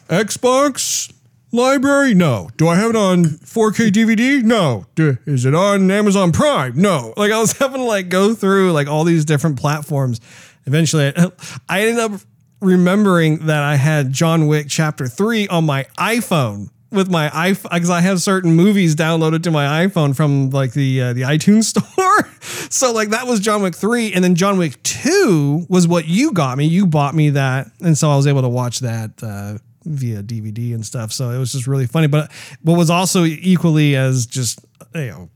[0.09, 1.11] Xbox
[1.51, 2.13] library?
[2.13, 2.49] No.
[2.57, 4.43] Do I have it on 4K DVD?
[4.43, 4.85] No.
[4.95, 6.79] Do, is it on Amazon Prime?
[6.79, 7.13] No.
[7.17, 10.19] Like I was having to like go through like all these different platforms.
[10.67, 11.31] Eventually, I,
[11.69, 12.21] I ended up
[12.61, 17.89] remembering that I had John Wick Chapter 3 on my iPhone with my iPhone because
[17.89, 22.29] I have certain movies downloaded to my iPhone from like the uh, the iTunes store.
[22.69, 26.31] so like that was John Wick 3 and then John Wick 2 was what you
[26.31, 26.65] got me.
[26.65, 30.73] You bought me that and so I was able to watch that uh, via DVD
[30.73, 31.11] and stuff.
[31.11, 34.59] So it was just really funny, but what was also equally as just
[34.95, 35.29] you know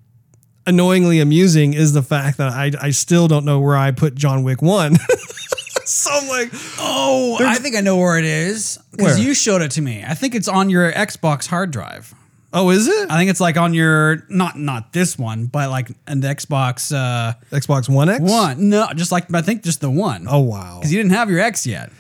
[0.68, 4.44] annoyingly amusing is the fact that I I still don't know where I put John
[4.44, 4.96] Wick 1.
[5.86, 9.26] so I'm like, Oh, I think I know where it is because Where?
[9.28, 10.04] you showed it to me.
[10.08, 12.14] I think it's on your Xbox hard drive.
[12.54, 13.10] oh, is it?
[13.10, 17.34] I think it's like on your not not this one, but like an Xbox uh,
[17.52, 18.22] Xbox One X?
[18.22, 18.70] one.
[18.70, 20.28] No, just like I think just the one.
[20.30, 20.78] Oh wow.
[20.80, 21.92] because you didn't have your X yet.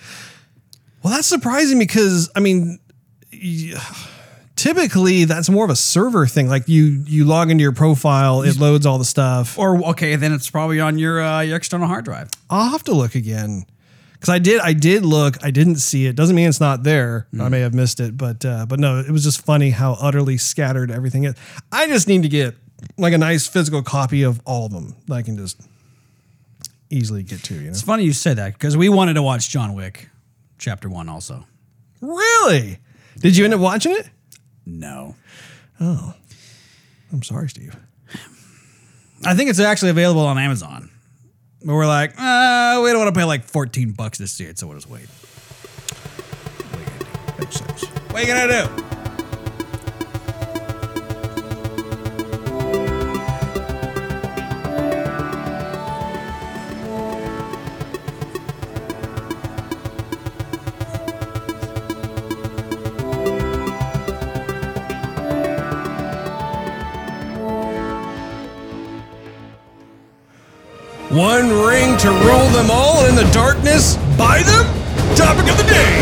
[1.03, 2.79] Well, that's surprising because I mean,
[3.33, 3.73] y-
[4.61, 6.47] typically that's more of a server thing.
[6.47, 9.57] Like you you log into your profile, it loads all the stuff.
[9.57, 12.29] Or okay, then it's probably on your uh, your external hard drive.
[12.49, 13.65] I'll have to look again
[14.13, 15.43] because I did I did look.
[15.43, 16.15] I didn't see it.
[16.15, 17.27] Doesn't mean it's not there.
[17.39, 20.37] I may have missed it, but uh, but no, it was just funny how utterly
[20.37, 21.33] scattered everything is.
[21.71, 22.55] I just need to get
[22.97, 25.59] like a nice physical copy of all of them that I can just
[26.91, 27.55] easily get to.
[27.55, 30.09] You know, It's funny you said that because we wanted to watch John Wick,
[30.59, 31.45] Chapter One, also.
[31.99, 32.77] really?
[33.19, 34.09] Did you end up watching it?
[34.65, 35.15] No,
[35.79, 36.13] Oh,
[37.11, 37.75] I'm sorry, Steve.
[39.25, 40.89] I think it's actually available on Amazon.
[41.63, 44.57] But we're like, uh, we don't want to pay like fourteen bucks to see it,
[44.59, 45.07] so we'll just wait.
[47.51, 47.83] says.
[48.09, 48.90] What are you gonna do?
[71.11, 73.97] One ring to rule them all in the darkness.
[74.17, 74.65] Buy them?
[75.13, 75.97] Topic of the day.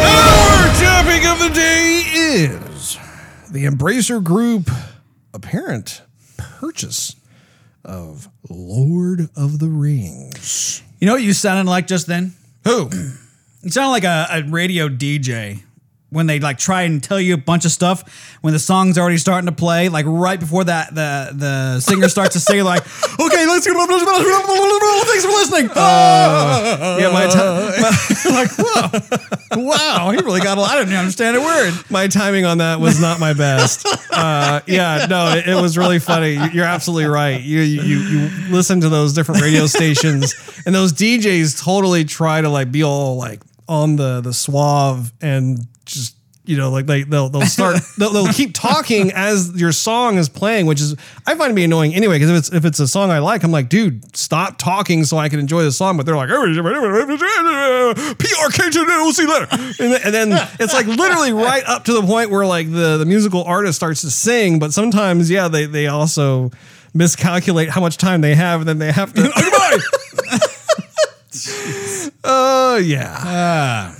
[0.00, 2.96] Our topic of the day is
[3.50, 4.70] the Embracer Group
[5.52, 6.00] apparent
[6.38, 7.14] purchase
[7.84, 10.82] of Lord of the Rings.
[10.98, 12.32] You know what you sounded like just then?
[12.64, 12.88] Who?
[13.62, 15.60] You sounded like a, a radio DJ
[16.12, 19.16] when they like try and tell you a bunch of stuff when the song's already
[19.16, 22.82] starting to play, like right before that the the singer starts to say like,
[23.18, 25.70] "Okay, let's go." Thanks for listening.
[25.74, 30.58] yeah, my, ti- like, whoa, wow, he really got.
[30.58, 31.72] A, I didn't understand a word.
[31.90, 33.86] my timing on that was not my best.
[34.12, 36.38] Uh, yeah, no, it, it was really funny.
[36.52, 37.40] You're absolutely right.
[37.40, 40.34] You, you you listen to those different radio stations,
[40.66, 45.66] and those DJs totally try to like be all like on the the suave and
[45.84, 50.18] just you know like they they'll they'll start they'll, they'll keep talking as your song
[50.18, 52.16] is playing, which is I find it to be annoying anyway.
[52.16, 55.18] Because if it's if it's a song I like, I'm like, dude, stop talking so
[55.18, 55.96] I can enjoy the song.
[55.96, 56.54] But they're like, PRK
[58.72, 59.46] to the OC letter,
[59.82, 62.96] and then, and then it's like literally right up to the point where like the
[62.98, 64.58] the musical artist starts to sing.
[64.58, 66.50] But sometimes, yeah, they they also
[66.94, 69.22] miscalculate how much time they have, and then they have to.
[72.24, 73.16] Oh yeah.
[73.18, 73.96] Ah.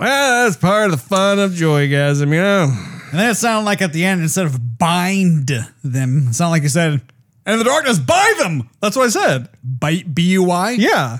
[0.00, 2.64] Well, that's part of the fun of Joygasm, you know.
[3.10, 5.48] And then it sounded like at the end, instead of bind
[5.82, 7.00] them, it sounded like you said,
[7.46, 9.48] "And in the darkness, buy them." That's what I said.
[9.62, 10.72] Bite, B U Y.
[10.78, 11.18] Yeah.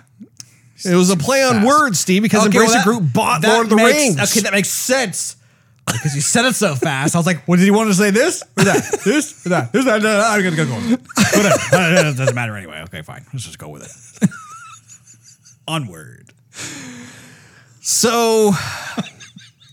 [0.85, 1.67] It was a play on Fast.
[1.67, 4.21] words, Steve, because Okay, Embracer well, that- Group bought Lord of the makes- Rings.
[4.31, 5.37] Okay, that makes sense.
[5.87, 7.15] Because you said it so fast.
[7.15, 8.43] I was like, what did he want to say this?
[8.59, 9.01] Or that?
[9.05, 9.45] this?
[9.47, 9.73] Or that?
[9.73, 9.85] This?
[9.85, 10.03] That?
[10.03, 10.21] that?
[10.25, 10.73] I'm going to go.
[10.73, 10.83] on.
[10.91, 11.59] Whatever.
[12.11, 12.81] It doesn't matter anyway.
[12.87, 13.25] Okay, fine.
[13.33, 13.83] Let's just go with
[14.23, 14.31] it.
[15.69, 16.33] Onward.
[17.87, 18.51] So,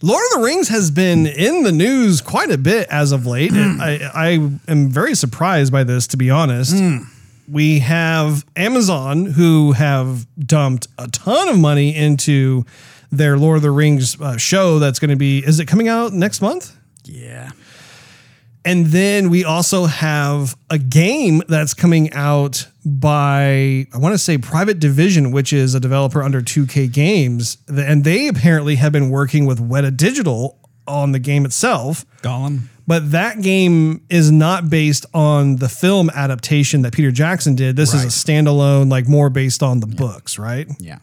[0.02, 3.54] Lord of the Rings has been in the news quite a bit as of late.
[3.54, 4.28] and I, I
[4.68, 6.76] am very surprised by this, to be honest.
[7.50, 12.66] We have Amazon who have dumped a ton of money into
[13.14, 16.12] their Lord of the Rings uh, show that's going to be, is it coming out
[16.12, 16.76] next month?
[17.06, 17.52] Yeah.
[18.64, 24.38] And then we also have a game that's coming out by, I want to say
[24.38, 27.58] Private Division, which is a developer under 2K Games.
[27.68, 32.06] And they apparently have been working with Weta Digital on the game itself.
[32.22, 32.62] Gollum.
[32.88, 37.76] But that game is not based on the film adaptation that Peter Jackson did.
[37.76, 40.68] This is a standalone, like more based on the books, right?
[40.80, 40.98] Yeah.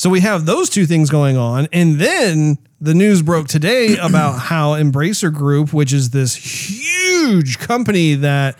[0.00, 1.68] So we have those two things going on.
[1.74, 8.14] And then the news broke today about how Embracer Group, which is this huge company
[8.14, 8.56] that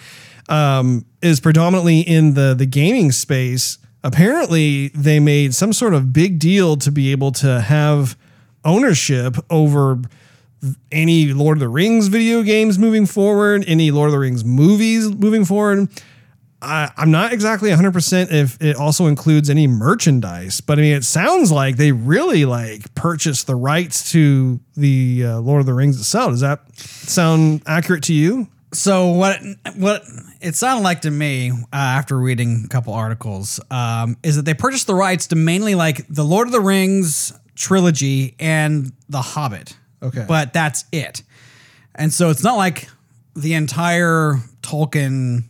[0.50, 6.38] um, is predominantly in the, the gaming space, apparently they made some sort of big
[6.38, 8.18] deal to be able to have
[8.62, 9.98] ownership over
[10.92, 15.09] any Lord of the Rings video games moving forward, any Lord of the Rings movies
[15.09, 15.88] moving forward.
[16.62, 21.05] I, I'm not exactly 100% if it also includes any merchandise, but I mean, it
[21.05, 25.99] sounds like they really like purchased the rights to the uh, Lord of the Rings
[25.99, 26.33] itself.
[26.33, 28.49] Does that sound accurate to you?
[28.73, 29.40] So what
[29.77, 30.05] what
[30.40, 34.55] it sounded like to me uh, after reading a couple articles um, is that they
[34.55, 39.77] purchased the rights to mainly like the Lord of the Rings trilogy and The Hobbit.
[40.03, 40.25] Okay.
[40.27, 41.23] but that's it.
[41.94, 42.88] And so it's not like
[43.37, 45.44] the entire Tolkien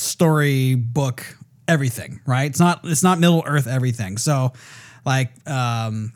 [0.00, 1.24] story book
[1.68, 2.50] everything, right?
[2.50, 4.18] It's not it's not Middle Earth everything.
[4.18, 4.52] So
[5.04, 6.12] like um,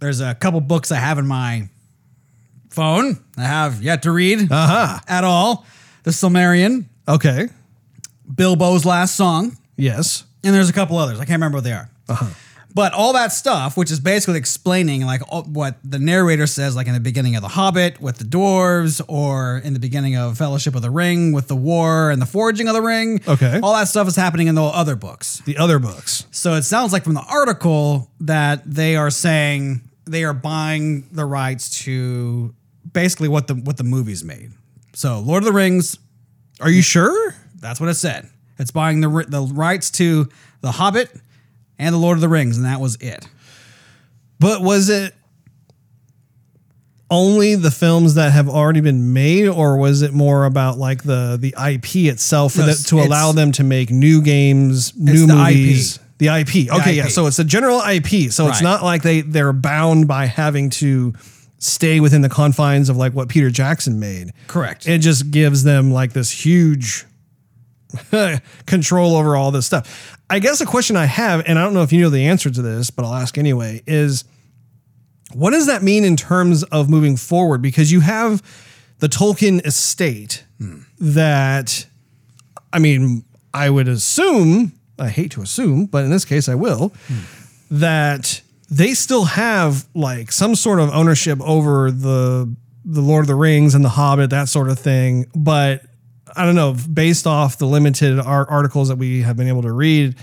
[0.00, 1.68] there's a couple books I have in my
[2.70, 4.98] phone I have yet to read Uh-huh.
[5.08, 5.64] at all.
[6.02, 7.48] The Silmarillion, Okay.
[8.32, 10.24] Bilbo's last song, Yes.
[10.42, 11.18] and there's a couple others.
[11.20, 11.88] I can't remember what they are.
[12.08, 12.26] Uh-huh.
[12.74, 16.88] But all that stuff, which is basically explaining like all, what the narrator says, like
[16.88, 20.74] in the beginning of The Hobbit with the dwarves, or in the beginning of Fellowship
[20.74, 23.20] of the Ring with the war and the forging of the ring.
[23.28, 23.60] Okay.
[23.62, 25.40] All that stuff is happening in the other books.
[25.44, 26.26] The other books.
[26.32, 31.24] So it sounds like from the article that they are saying they are buying the
[31.24, 32.52] rights to
[32.92, 34.50] basically what the what the movies made.
[34.94, 35.96] So Lord of the Rings,
[36.60, 37.34] Are you sure?
[37.60, 38.28] that's what it said.
[38.58, 40.28] It's buying the the rights to
[40.60, 41.10] The Hobbit
[41.78, 43.26] and the Lord of the Rings, and that was it.
[44.38, 45.14] But was it
[47.10, 51.36] only the films that have already been made, or was it more about like the
[51.40, 55.34] the IP itself for No, it's- to allow them to make new games, new the
[55.34, 55.98] movies?
[56.18, 56.70] The IP.
[56.72, 57.04] Okay, yeah.
[57.06, 57.10] IP.
[57.10, 58.30] So it's a general IP.
[58.30, 61.12] So it's not like they they're bound by having to
[61.58, 64.32] stay within the confines of like what Peter Jackson made.
[64.46, 64.86] Correct.
[64.88, 67.04] It just gives them like this huge
[68.66, 70.18] control over all this stuff.
[70.30, 72.50] I guess a question I have, and I don't know if you know the answer
[72.50, 74.24] to this, but I'll ask anyway, is
[75.32, 77.60] what does that mean in terms of moving forward?
[77.60, 78.42] Because you have
[78.98, 80.80] the Tolkien estate hmm.
[80.98, 81.86] that,
[82.72, 86.92] I mean, I would assume, I hate to assume, but in this case I will,
[87.08, 87.20] hmm.
[87.70, 92.54] that they still have like some sort of ownership over the
[92.84, 95.26] the Lord of the Rings and the Hobbit, that sort of thing.
[95.34, 95.82] But
[96.36, 99.72] I don't know, based off the limited art articles that we have been able to
[99.72, 100.16] read,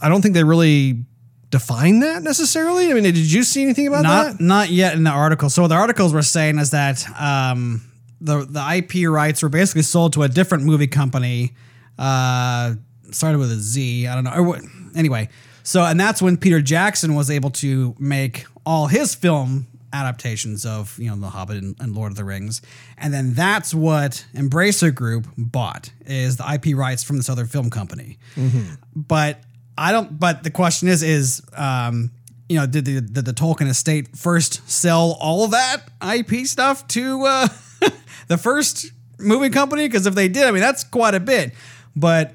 [0.00, 1.04] I don't think they really
[1.50, 2.90] define that necessarily.
[2.90, 4.40] I mean, did you see anything about not that?
[4.40, 5.50] not yet in the article.
[5.50, 7.82] So what the articles were saying is that um,
[8.20, 11.54] the the IP rights were basically sold to a different movie company.
[11.98, 12.74] Uh,
[13.10, 14.06] started with a Z.
[14.06, 14.56] I don't know.
[14.94, 15.28] Anyway,
[15.62, 20.98] so and that's when Peter Jackson was able to make all his film adaptations of
[20.98, 22.62] you know The Hobbit and, and Lord of the Rings,
[22.96, 27.70] and then that's what Embracer Group bought is the IP rights from this other film
[27.70, 28.18] company.
[28.94, 29.40] But
[29.76, 30.18] I don't.
[30.18, 32.10] But the question is, is um,
[32.48, 36.86] you know, did the did the Tolkien estate first sell all of that IP stuff
[36.88, 37.48] to uh,
[38.28, 38.86] the first
[39.18, 39.86] movie company?
[39.86, 41.54] Because if they did, I mean, that's quite a bit.
[41.94, 42.34] But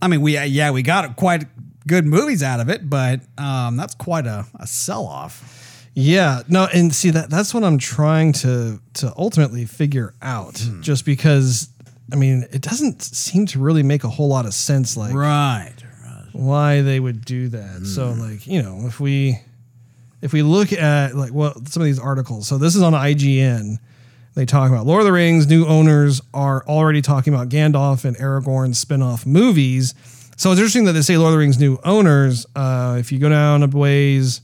[0.00, 1.44] I mean, we yeah, we got quite
[1.86, 5.59] good movies out of it, but um, that's quite a, a sell off.
[6.00, 10.62] Yeah, no, and see that that's what I'm trying to to ultimately figure out.
[10.80, 11.68] Just because,
[12.12, 14.96] I mean, it doesn't seem to really make a whole lot of sense.
[14.96, 15.74] Like Right.
[16.32, 17.86] why they would do that.
[17.86, 19.40] So like, you know, if we
[20.22, 22.46] if we look at like well some of these articles.
[22.48, 23.78] So this is on IGN.
[24.34, 28.16] They talk about Lord of the Rings new owners are already talking about Gandalf and
[28.16, 29.92] Aragorn spin-off movies.
[30.36, 32.46] So it's interesting that they say Lord of the Rings new owners.
[32.54, 34.40] Uh, if you go down a ways,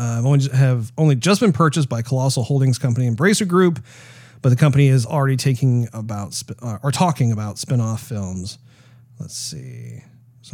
[0.00, 3.84] uh, only have only just been purchased by Colossal Holdings Company Embracer Group,
[4.40, 8.58] but the company is already taking about sp- uh, or talking about spin-off films.
[9.18, 10.02] Let's see.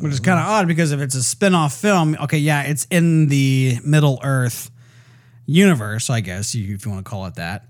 [0.01, 3.29] Which is kind of odd because if it's a spin-off film, okay, yeah, it's in
[3.29, 4.71] the Middle Earth
[5.47, 7.67] universe, I guess, if you want to call it that.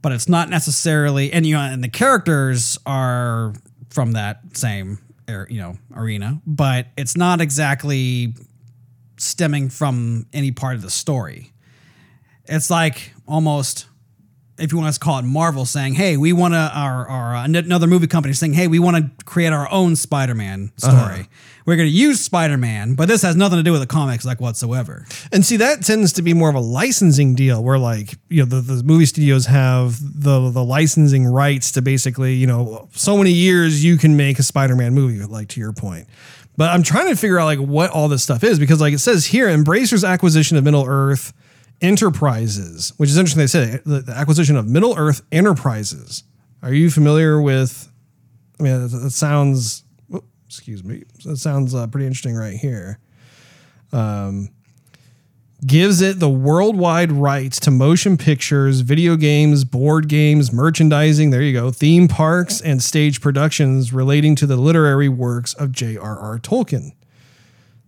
[0.00, 3.52] But it's not necessarily, and you know, and the characters are
[3.90, 4.98] from that same,
[5.28, 8.34] ar- you know, arena, but it's not exactly
[9.22, 11.52] stemming from any part of the story.
[12.46, 13.86] It's like almost,
[14.58, 17.44] if you want to call it Marvel, saying, "Hey, we want to," our, our uh,
[17.44, 21.28] another movie company saying, "Hey, we want to create our own Spider-Man story.
[21.64, 24.40] We're going to use Spider-Man, but this has nothing to do with the comics, like
[24.40, 28.42] whatsoever." And see, that tends to be more of a licensing deal where, like, you
[28.42, 33.16] know, the, the movie studios have the the licensing rights to basically, you know, so
[33.16, 36.08] many years you can make a Spider Man movie, like to your point.
[36.56, 38.98] But I'm trying to figure out like what all this stuff is because, like it
[38.98, 41.32] says here, Embracer's acquisition of Middle Earth
[41.80, 43.40] Enterprises, which is interesting.
[43.40, 46.24] They say the, acquisition of Middle Earth Enterprises.
[46.62, 47.90] Are you familiar with?
[48.60, 49.84] I mean, it sounds.
[50.46, 51.04] excuse me.
[51.24, 53.00] That sounds uh, pretty interesting right here
[55.64, 61.52] gives it the worldwide rights to motion pictures, video games, board games, merchandising, there you
[61.52, 66.38] go, theme parks, and stage productions relating to the literary works of J.R.R.
[66.40, 66.92] Tolkien.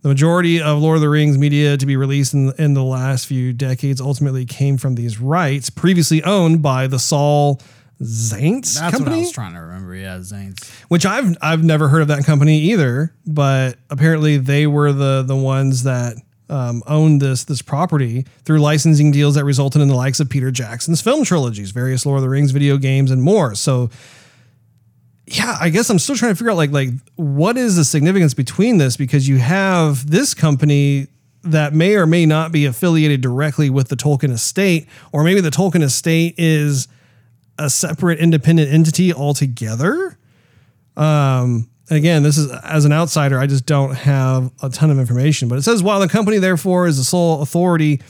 [0.01, 3.25] The majority of Lord of the Rings media to be released in, in the last
[3.25, 7.59] few decades ultimately came from these rights, previously owned by the Saul
[8.01, 9.95] Zaentz That's company what I was trying to remember.
[9.95, 10.69] Yeah, Zane's.
[10.89, 15.35] which I've I've never heard of that company either, but apparently they were the the
[15.35, 16.17] ones that
[16.49, 20.51] um, owned this this property through licensing deals that resulted in the likes of Peter
[20.51, 23.55] Jackson's film trilogies, various Lord of the Rings video games, and more.
[23.55, 23.89] So,
[25.25, 28.33] yeah, I guess I'm still trying to figure out like like what is the significance
[28.33, 31.07] between this because you have this company
[31.43, 35.51] that may or may not be affiliated directly with the Tolkien estate, or maybe the
[35.51, 36.87] Tolkien estate is
[37.57, 40.17] a separate independent entity altogether.
[40.97, 45.47] Um, again, this is as an outsider, I just don't have a ton of information.
[45.47, 48.01] But it says while the company therefore is the sole authority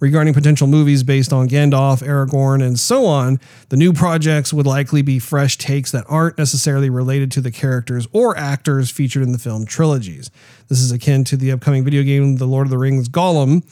[0.00, 5.02] regarding potential movies based on Gandalf, Aragorn, and so on, the new projects would likely
[5.02, 9.38] be fresh takes that aren't necessarily related to the characters or actors featured in the
[9.38, 10.30] film trilogies.
[10.68, 13.64] This is akin to the upcoming video game The Lord of the Rings Gollum,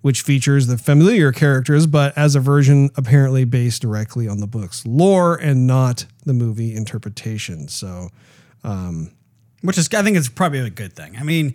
[0.00, 4.86] which features the familiar characters, but as a version apparently based directly on the book's
[4.86, 7.68] lore and not the movie interpretation.
[7.68, 8.08] So,
[9.62, 11.16] which is I think it's probably a good thing.
[11.18, 11.54] I mean,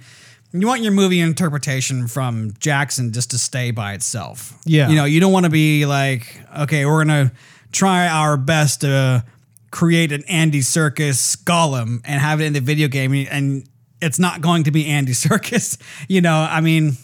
[0.51, 4.57] you want your movie interpretation from Jackson just to stay by itself.
[4.66, 4.89] Yeah.
[4.89, 7.32] You know, you don't want to be like, okay, we're gonna
[7.72, 9.24] try our best to
[9.72, 13.68] create an Andy Serkis Gollum and have it in the video game, and
[14.01, 15.80] it's not going to be Andy Serkis.
[16.07, 16.97] You know, I mean,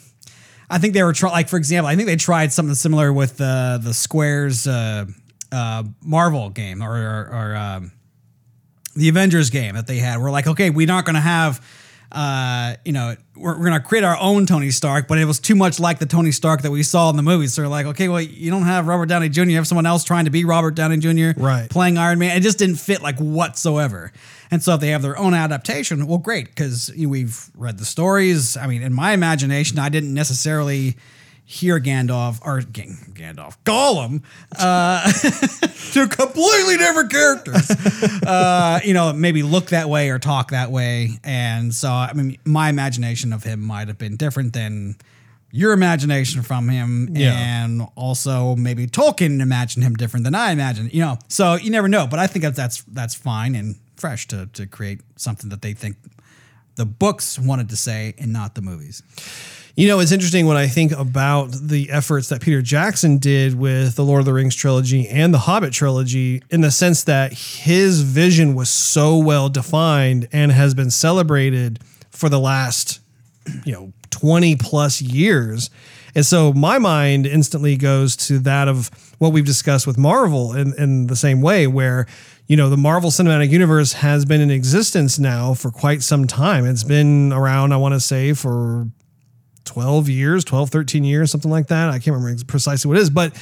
[0.69, 3.37] I think they were try like for example, I think they tried something similar with
[3.37, 5.05] the the Squares uh,
[5.51, 7.91] uh, Marvel game or or, or um,
[8.95, 10.19] the Avengers game that they had.
[10.19, 11.65] We're like, okay, we're not going to have.
[12.11, 15.55] Uh, you know, we're, we're gonna create our own Tony Stark, but it was too
[15.55, 17.53] much like the Tony Stark that we saw in the movies.
[17.53, 19.43] So we're like, okay, well, you don't have Robert Downey Jr.
[19.43, 21.31] You have someone else trying to be Robert Downey Jr.
[21.35, 21.69] Right.
[21.69, 22.37] playing Iron Man.
[22.37, 24.13] It just didn't fit like whatsoever.
[24.49, 27.79] And so if they have their own adaptation, well, great, because you know, we've read
[27.79, 28.55] the stories.
[28.55, 30.95] I mean, in my imagination, I didn't necessarily
[31.47, 32.83] hear Gandalf or G-
[33.13, 34.23] Gandalf, Gollum,
[34.57, 35.11] uh,
[35.93, 37.69] two completely different characters.
[38.25, 41.11] uh, you know, maybe look that way or talk that way.
[41.23, 44.95] And so, I mean, my imagination of him might have been different than
[45.51, 47.31] your imagination from him Yeah.
[47.33, 51.17] and also maybe Tolkien imagined him different than I imagined, you know.
[51.29, 54.65] So you never know, but I think that that's that's fine and fresh to to
[54.65, 55.95] create something that they think
[56.75, 59.01] the books wanted to say and not the movies.
[59.78, 63.97] You know, it's interesting when I think about the efforts that Peter Jackson did with
[63.97, 67.99] the Lord of the Rings trilogy and the Hobbit trilogy, in the sense that his
[67.99, 73.01] vision was so well defined and has been celebrated for the last,
[73.65, 75.69] you know, 20 plus years.
[76.15, 80.73] And so my mind instantly goes to that of what we've discussed with Marvel in,
[80.78, 82.07] in the same way, where,
[82.47, 86.65] you know, the Marvel Cinematic Universe has been in existence now for quite some time.
[86.65, 88.88] It's been around, I want to say, for
[89.66, 91.89] 12 years, 12, 13 years, something like that.
[91.89, 93.34] I can't remember precisely what it is, but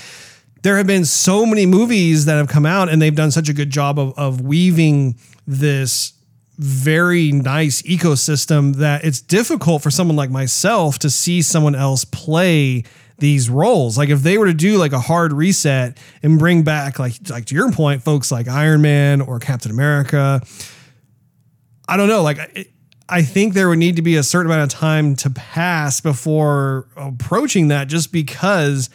[0.63, 3.53] there have been so many movies that have come out and they've done such a
[3.53, 6.13] good job of, of weaving this
[6.57, 12.83] very nice ecosystem that it's difficult for someone like myself to see someone else play
[13.17, 13.97] these roles.
[13.97, 17.45] Like if they were to do like a hard reset and bring back like like
[17.45, 20.41] to your point folks like Iron Man or Captain America,
[21.87, 22.21] I don't know.
[22.21, 22.65] Like, I,
[23.09, 26.87] I think there would need to be a certain amount of time to pass before
[26.95, 28.89] approaching that, just because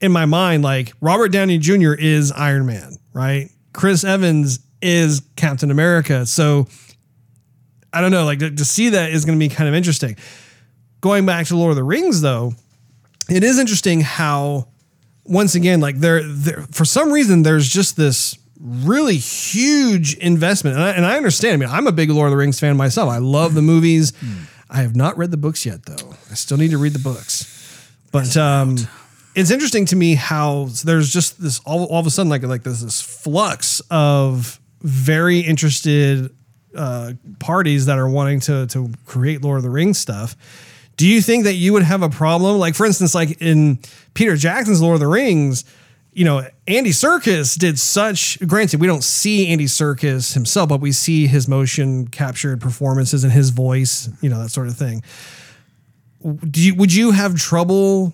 [0.00, 1.92] in my mind, like Robert Downey Jr.
[1.92, 3.50] is Iron Man, right?
[3.72, 6.26] Chris Evans is Captain America.
[6.26, 6.66] So
[7.92, 8.24] I don't know.
[8.24, 10.16] Like to, to see that is going to be kind of interesting.
[11.00, 12.54] Going back to Lord of the Rings, though,
[13.28, 14.68] it is interesting how
[15.24, 20.84] once again, like there, there for some reason, there's just this really huge investment, and
[20.84, 21.54] I, and I understand.
[21.54, 23.10] I mean, I'm a big Lord of the Rings fan myself.
[23.10, 24.12] I love the movies.
[24.70, 26.14] I have not read the books yet, though.
[26.30, 27.48] I still need to read the books.
[28.12, 28.76] But um,
[29.34, 32.62] it's interesting to me how there's just this all, all of a sudden like like
[32.62, 36.34] this this flux of very interested
[36.76, 40.36] uh, parties that are wanting to to create Lord of the Rings stuff.
[40.96, 42.58] Do you think that you would have a problem?
[42.58, 43.78] Like, for instance, like in
[44.14, 45.64] Peter Jackson's Lord of the Rings,
[46.12, 48.38] you know, Andy Serkis did such.
[48.46, 53.32] Granted, we don't see Andy Serkis himself, but we see his motion captured performances and
[53.32, 55.02] his voice, you know, that sort of thing.
[56.48, 58.12] Do you, would you have trouble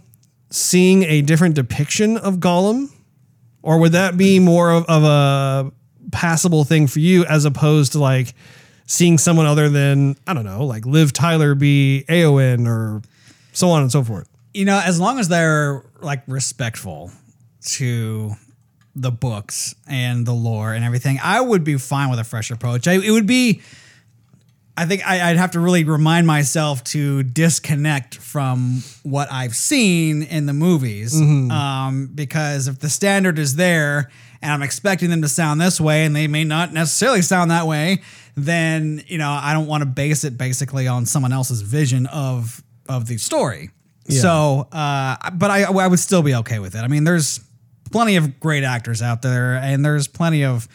[0.50, 2.90] seeing a different depiction of Gollum,
[3.62, 5.72] or would that be more of, of a
[6.12, 8.32] passable thing for you as opposed to like
[8.86, 13.02] seeing someone other than I don't know, like Liv Tyler be Arwen or
[13.52, 14.28] so on and so forth?
[14.54, 17.12] you know, as long as they're like respectful
[17.76, 18.32] to
[18.94, 22.88] the books and the lore and everything, I would be fine with a fresh approach.
[22.88, 23.62] I, it would be,
[24.76, 30.22] I think I, I'd have to really remind myself to disconnect from what I've seen
[30.22, 34.10] in the movies, um, because if the standard is there
[34.40, 37.66] and I'm expecting them to sound this way and they may not necessarily sound that
[37.66, 38.02] way,
[38.36, 42.62] then you know I don't want to base it basically on someone else's vision of
[42.88, 43.70] of the story.
[44.06, 44.20] Yeah.
[44.20, 46.78] So, uh, but I, I would still be okay with it.
[46.78, 47.40] I mean, there's
[47.88, 50.68] plenty of great actors out there, and there's plenty of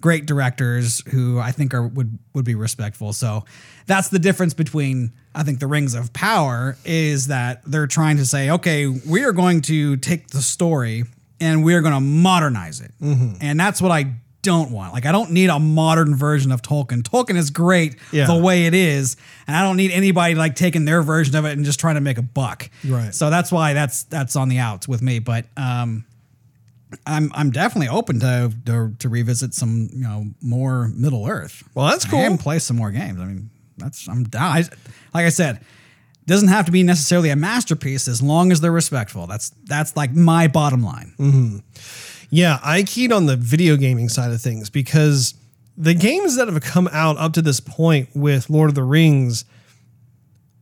[0.00, 3.12] great directors who I think are would would be respectful.
[3.12, 3.44] So
[3.86, 8.26] that's the difference between I think the Rings of Power is that they're trying to
[8.26, 11.04] say, okay, we are going to take the story
[11.40, 14.92] and we're going to modernize it, and that's what I don't want.
[14.92, 17.02] Like I don't need a modern version of Tolkien.
[17.02, 18.26] Tolkien is great Yeah.
[18.26, 19.16] the way it is,
[19.48, 22.00] and I don't need anybody like taking their version of it and just trying to
[22.00, 22.70] make a buck.
[22.84, 23.12] Right.
[23.14, 25.18] So that's why that's that's on the outs with me.
[25.18, 26.04] But um,
[27.06, 31.62] I'm I'm definitely open to, to to revisit some you know more Middle Earth.
[31.74, 32.20] Well, that's cool.
[32.20, 33.20] And play some more games.
[33.20, 34.56] I mean, that's I'm down.
[34.56, 34.58] I,
[35.14, 35.60] like I said,
[36.26, 39.26] doesn't have to be necessarily a masterpiece as long as they're respectful.
[39.26, 41.14] That's that's like my bottom line.
[41.18, 41.58] Mm-hmm.
[42.30, 45.34] Yeah, I keyed on the video gaming side of things because
[45.76, 49.44] the games that have come out up to this point with Lord of the Rings,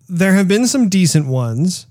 [0.08, 1.86] there have been some decent ones,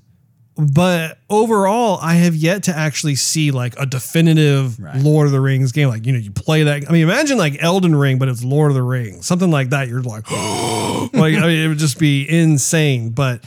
[0.57, 4.95] but overall, I have yet to actually see like a definitive Right.
[5.01, 5.89] Lord of the Rings game.
[5.89, 6.89] Like, you know, you play that.
[6.89, 9.87] I mean, imagine like Elden Ring, but it's Lord of the Rings, something like that.
[9.89, 13.09] You're like, like, I mean, it would just be insane.
[13.09, 13.43] But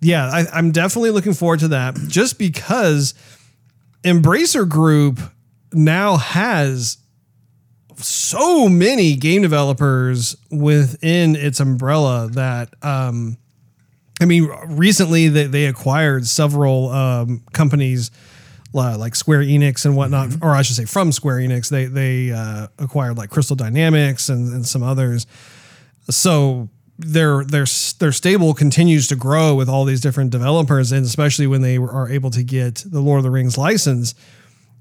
[0.00, 3.14] yeah, I, I'm definitely looking forward to that just because
[4.04, 5.18] Embracer Group
[5.72, 6.98] now has
[7.96, 13.36] so many game developers within its umbrella that um
[14.24, 18.10] I mean recently they, they acquired several um companies
[18.74, 22.32] uh, like Square Enix and whatnot or I should say from Square Enix they they
[22.32, 25.26] uh, acquired like Crystal Dynamics and, and some others
[26.08, 27.66] so their their
[27.98, 32.08] their stable continues to grow with all these different developers and especially when they are
[32.08, 34.14] able to get the Lord of the Rings license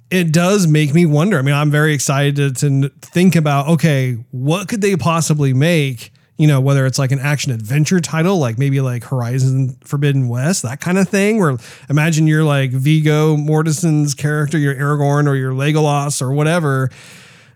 [0.10, 1.40] it does make me wonder.
[1.40, 6.12] I mean, I'm very excited to, to think about okay, what could they possibly make?
[6.38, 10.64] You know, whether it's like an action adventure title, like maybe like Horizon Forbidden West,
[10.64, 11.38] that kind of thing.
[11.38, 11.58] Where
[11.90, 16.90] imagine you're like Viggo Mortensen's character, your Aragorn or your Legolas or whatever.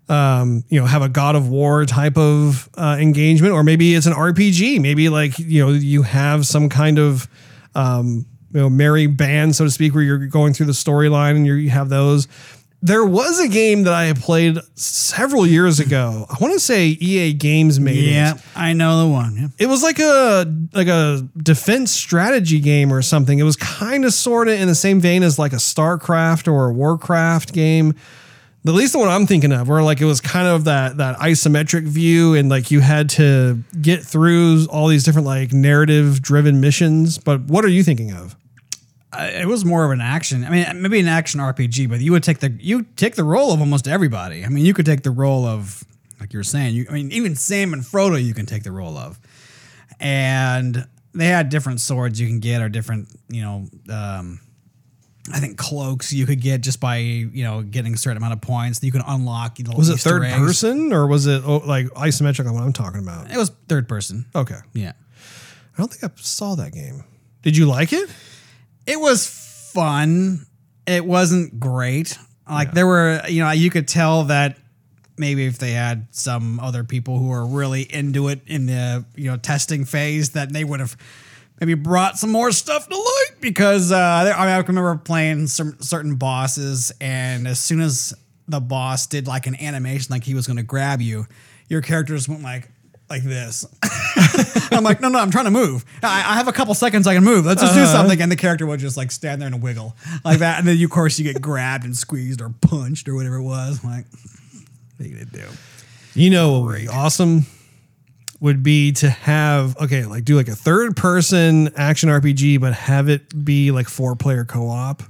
[0.09, 4.05] Um, you know, have a God of War type of uh, engagement, or maybe it's
[4.05, 4.79] an RPG.
[4.79, 7.27] Maybe like you know you have some kind of
[7.73, 11.45] um, you know merry band, so to speak, where you're going through the storyline and
[11.45, 12.27] you have those.
[12.81, 16.27] There was a game that I played several years ago.
[16.29, 18.11] I want to say EA Games made it.
[18.11, 19.35] Yeah, I know the one.
[19.35, 19.47] Yeah.
[19.57, 23.39] It was like a like a defense strategy game or something.
[23.39, 26.67] It was kind of sort of in the same vein as like a StarCraft or
[26.67, 27.95] a Warcraft game.
[28.65, 31.17] At least the one I'm thinking of, where like it was kind of that that
[31.17, 36.59] isometric view, and like you had to get through all these different like narrative driven
[36.61, 37.17] missions.
[37.17, 38.35] But what are you thinking of?
[39.13, 40.43] Uh, it was more of an action.
[40.43, 43.53] I mean, maybe an action RPG, but you would take the you take the role
[43.53, 44.43] of almost everybody.
[44.43, 45.83] I mean, you could take the role of
[46.19, 46.75] like you were saying.
[46.75, 49.17] You, I mean, even Sam and Frodo, you can take the role of,
[49.99, 54.39] and they had different swords you can get or different, you know, um,
[55.33, 58.41] I think cloaks you could get just by you know getting a certain amount of
[58.41, 58.81] points.
[58.83, 59.59] You can unlock.
[59.59, 60.37] You know, Was it third eggs.
[60.37, 62.45] person or was it oh, like isometric?
[62.45, 63.31] Like what I'm talking about?
[63.31, 64.25] It was third person.
[64.35, 64.93] Okay, Yeah.
[65.73, 67.03] I don't think I saw that game.
[67.43, 68.09] Did you like it?
[68.87, 69.27] It was
[69.73, 70.47] fun.
[70.87, 72.17] It wasn't great.
[72.49, 74.57] Like there were, you know, you could tell that
[75.17, 79.29] maybe if they had some other people who were really into it in the, you
[79.29, 80.95] know, testing phase, that they would have
[81.59, 85.75] maybe brought some more stuff to light because uh, I, mean, I remember playing some
[85.81, 88.13] certain bosses, and as soon as
[88.47, 91.25] the boss did like an animation, like he was going to grab you,
[91.67, 92.69] your characters went like
[93.09, 93.65] like this.
[94.71, 95.85] I'm like, no, no, I'm trying to move.
[96.03, 97.45] I, I have a couple seconds I can move.
[97.45, 97.91] Let's just do uh-huh.
[97.91, 98.21] something.
[98.21, 99.95] And the character would just like stand there and wiggle
[100.25, 100.59] like that.
[100.59, 103.43] And then, you, of course, you get grabbed and squeezed or punched or whatever it
[103.43, 103.83] was.
[103.83, 104.05] I'm like,
[104.97, 105.45] what are you going to do?
[106.13, 107.45] You know, what would be awesome
[108.39, 113.09] would be to have okay, like do like a third person action RPG, but have
[113.09, 115.03] it be like four player co op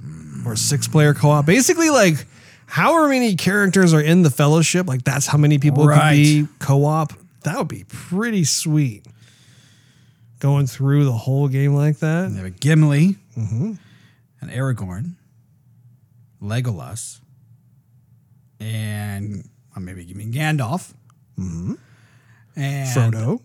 [0.46, 1.46] or six player co op.
[1.46, 2.26] Basically, like
[2.66, 6.10] however many characters are in the fellowship, like that's how many people Right.
[6.10, 7.12] could be co op.
[7.44, 9.06] That would be pretty sweet.
[10.40, 12.30] Going through the whole game like that.
[12.30, 13.78] They have a Gimli, an
[14.42, 15.14] Aragorn,
[16.40, 17.18] Legolas,
[18.60, 20.92] and uh, maybe give me Gandalf.
[21.36, 21.76] And
[22.56, 23.40] Frodo.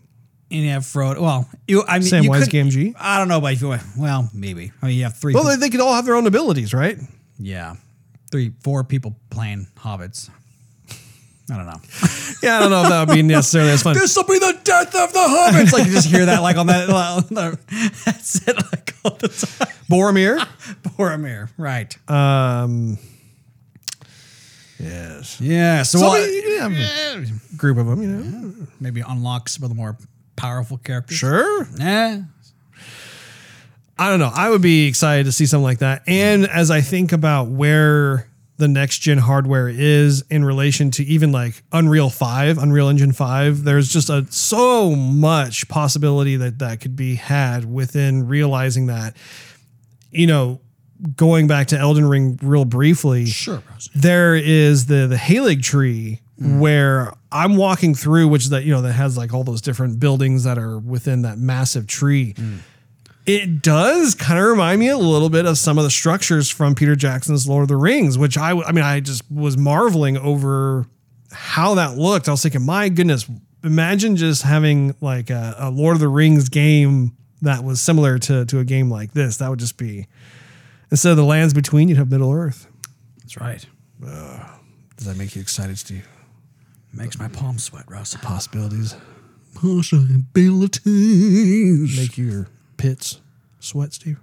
[0.52, 1.20] And you have Frodo.
[1.22, 2.94] Well, you, I mean, Samwise Gamgee.
[3.00, 3.76] I don't know about you.
[3.98, 4.72] Well, maybe.
[4.82, 5.34] I mean, you have three.
[5.34, 6.98] Well, they, they could all have their own abilities, right?
[7.40, 7.76] yeah,
[8.32, 10.30] three, four people playing hobbits.
[11.54, 11.82] I don't know.
[12.44, 13.94] Yeah, I don't know if that would be necessarily as fun.
[13.94, 15.72] this will be the death of the hobbits.
[15.72, 16.90] like you just hear that like on that.
[16.90, 17.58] on the-
[18.06, 18.58] That's it.
[18.58, 19.74] Like all the time.
[19.90, 20.40] Boromir.
[20.98, 21.96] Boromir, right?
[22.12, 22.98] Um,
[24.80, 25.40] yes.
[25.40, 25.84] yeah.
[25.84, 28.68] So, So what- can have a group of them, you know.
[28.82, 29.98] maybe unlock some of the more
[30.36, 31.18] powerful characters.
[31.18, 31.68] Sure.
[31.80, 32.24] Yeah.
[33.98, 34.32] I don't know.
[34.34, 36.04] I would be excited to see something like that.
[36.08, 38.28] And as I think about where
[38.64, 43.66] the next gen hardware is in relation to even like Unreal 5, Unreal Engine 5,
[43.66, 49.16] there's just a so much possibility that that could be had within realizing that
[50.14, 50.62] you know,
[51.16, 53.26] going back to Elden Ring real briefly.
[53.26, 53.62] Sure.
[53.94, 56.60] There is the the Halig tree mm.
[56.60, 60.00] where I'm walking through, which is that you know that has like all those different
[60.00, 62.34] buildings that are within that massive tree.
[62.34, 62.60] Mm.
[63.26, 66.76] It does kind of remind me a little bit of some of the structures from
[66.76, 70.86] Peter Jackson's Lord of the Rings, which I I mean I just was marveling over
[71.32, 72.28] how that looked.
[72.28, 73.26] I was thinking, my goodness,
[73.64, 78.46] imagine just having like a, a Lord of the Rings game that was similar to
[78.46, 79.38] to a game like this.
[79.38, 80.08] That would just be
[80.92, 82.68] instead of the lands between, you'd have Middle Earth.
[83.20, 83.66] That's right.
[84.02, 86.08] Does that make you excited, Steve?
[86.94, 88.16] Makes my palms sweat, Russ.
[88.16, 88.96] Possibilities
[89.56, 91.98] Possibilities.
[91.98, 92.48] make your
[92.84, 93.22] armpits
[93.60, 94.20] sweat, Steve?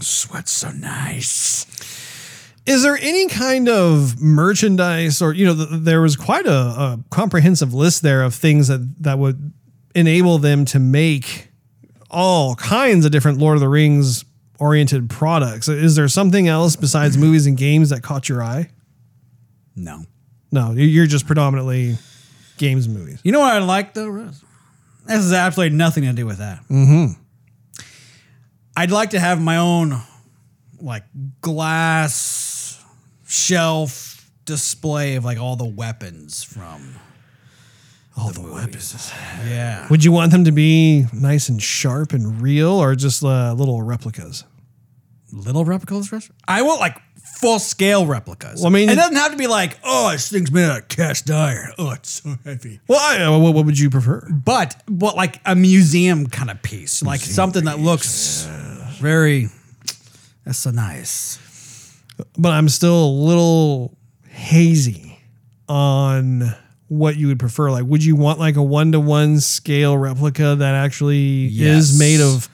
[0.00, 1.66] Sweat's so nice.
[2.66, 6.98] Is there any kind of merchandise, or you know, th- there was quite a, a
[7.10, 9.52] comprehensive list there of things that that would
[9.94, 11.48] enable them to make
[12.10, 14.24] all kinds of different Lord of the Rings
[14.58, 15.68] oriented products.
[15.68, 18.70] Is there something else besides movies and games that caught your eye?
[19.76, 20.04] No.
[20.50, 21.96] No, you're just predominantly
[22.64, 23.20] games movies.
[23.22, 24.08] You know what I like though?
[24.08, 24.42] Russ?
[25.06, 26.60] This has absolutely nothing to do with that.
[26.68, 27.20] Mm-hmm.
[28.76, 30.00] I'd like to have my own
[30.80, 31.04] like
[31.40, 32.82] glass
[33.26, 36.96] shelf display of like all the weapons from
[38.16, 39.12] All the weapons.
[39.46, 39.86] yeah.
[39.90, 43.82] Would you want them to be nice and sharp and real, or just uh, little
[43.82, 44.44] replicas?
[45.32, 46.30] Little replicas, Russ?
[46.46, 46.96] I want like
[47.40, 48.60] full scale replicas.
[48.60, 50.88] Well, I mean- it doesn't have to be like, oh, this thing's made out of
[50.88, 51.72] cast iron.
[51.78, 52.80] Oh, it's so heavy.
[52.88, 54.28] Well, I, uh, what, what would you prefer?
[54.30, 58.46] But what like a museum kind of piece, like something that looks
[59.00, 59.48] very.
[60.44, 61.38] That's so nice.
[62.38, 63.96] but I'm still a little
[64.28, 65.18] hazy
[65.68, 66.54] on
[66.88, 67.70] what you would prefer.
[67.70, 71.90] Like, would you want like a one to one scale replica that actually Yes.
[71.90, 72.48] is made of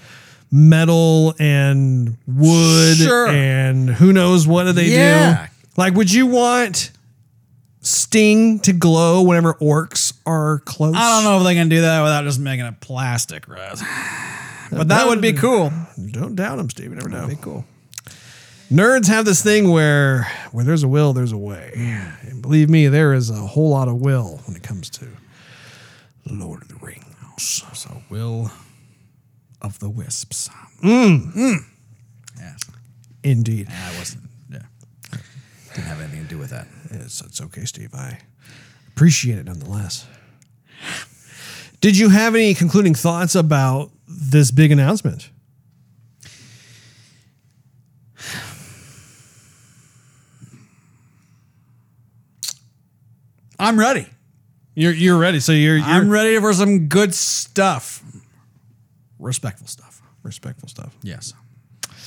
[0.51, 3.29] metal and wood Sure.
[3.29, 5.47] and who knows what do they Yeah.
[5.47, 5.51] do?
[5.77, 6.91] Like, would you want
[7.83, 10.95] Sting to glow whenever orcs are close?
[10.97, 13.83] I don't know if they can do that without just making it plastic, Russ.
[14.73, 15.73] But that would be cool.
[16.13, 16.91] Don't doubt them, Steve.
[16.91, 17.27] You never know.
[17.27, 17.65] Be cool.
[18.71, 21.73] Nerds have this thing where where there's a will, there's a way.
[22.29, 25.09] And believe me, there is a whole lot of will when it comes to
[26.31, 27.65] Lord of the Rings.
[27.73, 28.53] So Will
[29.63, 30.49] of the Wisps.
[30.83, 31.65] Mm.
[32.39, 32.55] Yeah.
[33.23, 33.69] Indeed.
[33.71, 34.25] I wasn't.
[34.51, 34.63] Yeah.
[35.75, 36.67] Didn't have anything to do with that.
[36.91, 37.95] It's, it's okay, Steve.
[37.95, 38.19] I
[38.89, 40.07] appreciate it nonetheless.
[41.81, 45.31] Did you have any concluding thoughts about this big announcement?
[53.59, 54.07] I'm ready.
[54.75, 55.41] You're you're ready.
[55.41, 58.03] So you're, you're I'm ready for some good stuff.
[59.21, 60.03] Respectful stuff.
[60.23, 60.97] respectful stuff.
[61.03, 61.33] Yes.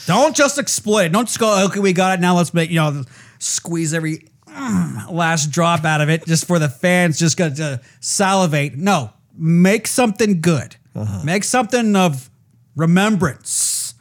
[0.06, 1.12] Don't just exploit it.
[1.12, 2.22] Don't just go, okay, we got it.
[2.22, 3.04] Now let's make, you know,
[3.40, 7.80] squeeze every mm, last drop out of it just for the fans just got to
[8.02, 8.76] salivate.
[8.76, 10.76] No, make something good.
[11.24, 12.30] Make something of
[12.76, 13.96] remembrance.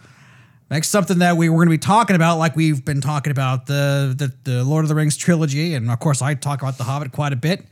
[0.68, 3.66] Make something that we were going to be talking about, like we've been talking about
[3.66, 6.84] the, the the Lord of the Rings trilogy, and of course I talk about the
[6.84, 7.66] Hobbit quite a bit.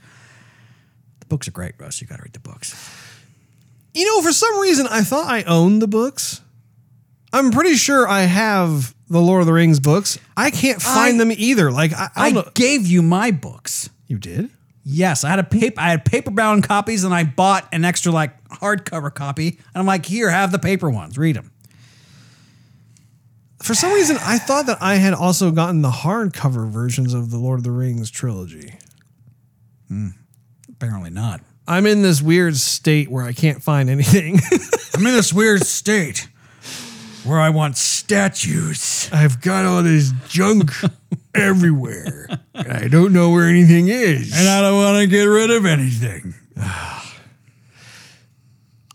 [1.20, 2.00] The books are great, Russ.
[2.00, 2.74] You got to read the books.
[4.00, 6.40] You know, for some reason, I thought I owned the books.
[7.34, 10.18] I'm pretty sure I have the Lord of the Rings books.
[10.38, 11.70] I can't find I- them either.
[11.70, 13.90] Like I, I I gave you my books.
[14.06, 14.48] You did?
[14.84, 15.78] Yes, I had a paper.
[15.78, 19.48] I had paperbound copies, and I bought an extra like hardcover copy.
[19.48, 21.18] And I'm like, here, have the paper ones.
[21.18, 21.52] Read them.
[23.62, 27.36] For some reason, I thought that I had also gotten the hardcover versions of the
[27.36, 28.76] Lord of the Rings trilogy.
[29.88, 30.08] Hmm.
[30.70, 31.42] Apparently not.
[31.70, 34.40] I'm in this weird state where I can't find anything.
[34.94, 36.28] I'm in this weird state
[37.22, 39.08] where I want statues.
[39.12, 40.72] I've got all this junk
[41.34, 44.36] everywhere, and I don't know where anything is.
[44.36, 46.34] And I don't want to get rid of anything.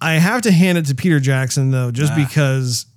[0.02, 2.16] I have to hand it to Peter Jackson though, just ah.
[2.28, 2.88] because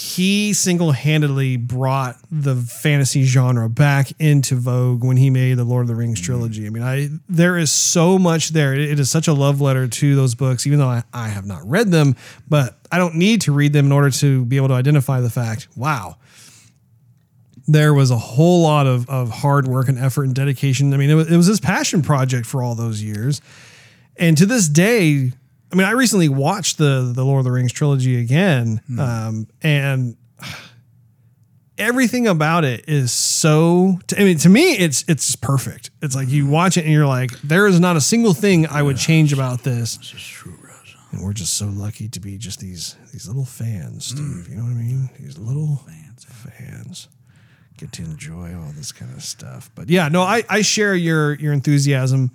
[0.00, 5.88] he single-handedly brought the fantasy genre back into vogue when he made the Lord of
[5.88, 6.68] the Rings trilogy.
[6.68, 8.74] I mean, I there is so much there.
[8.74, 11.46] It- it is such a love letter to those books, even though I, I have
[11.46, 12.14] not read them,
[12.48, 15.30] but I don't need to read them in order to be able to identify the
[15.30, 16.16] fact, wow.
[17.66, 20.94] There was a whole lot of, of hard work and effort and dedication.
[20.94, 23.40] I mean, it was, it was his passion project for all those years.
[24.16, 25.32] And to this day,
[25.72, 30.16] I mean, I recently watched the the Lord of the Rings trilogy again, um, and
[31.76, 33.98] everything about it is so.
[34.16, 35.90] I mean, to me, it's it's perfect.
[36.02, 38.82] It's like you watch it and you're like, there is not a single thing I
[38.82, 39.98] would change about this.
[41.10, 44.48] And we're just so lucky to be just these these little fans, Steve.
[44.48, 45.10] You know what I mean?
[45.18, 47.08] These little fans, fans
[47.78, 49.70] get to enjoy all this kind of stuff.
[49.74, 52.32] But yeah, no, I, I share your your enthusiasm.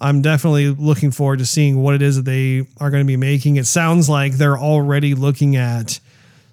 [0.00, 3.16] I'm definitely looking forward to seeing what it is that they are going to be
[3.16, 3.56] making.
[3.56, 6.00] It sounds like they're already looking at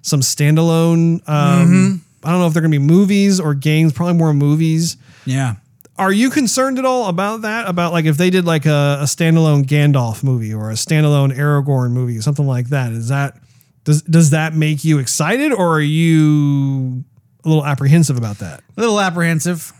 [0.02, 1.26] some standalone.
[1.28, 3.92] Um, I don't know if they're going to be movies or games.
[3.92, 4.96] Probably more movies.
[5.26, 5.56] Yeah.
[5.98, 7.68] Are you concerned at all about that?
[7.68, 11.90] About like if they did like a, a standalone Gandalf movie or a standalone Aragorn
[11.90, 12.92] movie, something like that?
[12.92, 13.38] Is that
[13.84, 17.04] does does that make you excited or are you
[17.44, 18.62] a little apprehensive about that?
[18.76, 19.72] A little apprehensive.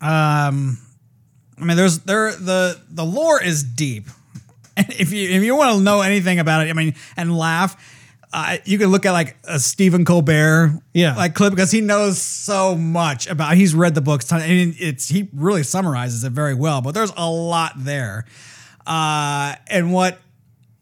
[0.00, 0.78] Um,
[1.60, 4.06] I mean, there's there the the lore is deep.
[4.76, 7.76] And if you if you want to know anything about it, I mean, and laugh,
[8.32, 11.14] uh, you can look at like a Stephen Colbert, Yeah.
[11.14, 13.56] like clip because he knows so much about.
[13.56, 16.80] He's read the books, ton, and it's he really summarizes it very well.
[16.82, 18.24] But there's a lot there,
[18.84, 20.18] uh, and what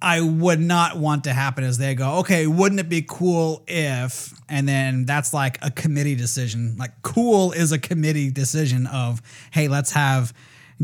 [0.01, 4.33] I would not want to happen is they go, okay, wouldn't it be cool if,
[4.49, 6.77] and then that's like a committee decision.
[6.79, 9.20] Like, cool is a committee decision of,
[9.53, 10.33] hey, let's have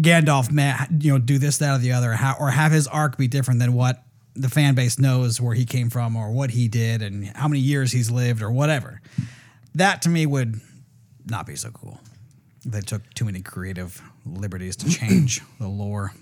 [0.03, 3.17] Gandalf, ma- you know, do this, that, or the other, how, or have his arc
[3.17, 4.03] be different than what
[4.35, 7.61] the fan base knows where he came from or what he did and how many
[7.61, 9.01] years he's lived or whatever.
[9.75, 10.61] That to me would
[11.27, 12.01] not be so cool.
[12.65, 16.13] They took too many creative liberties to change the lore.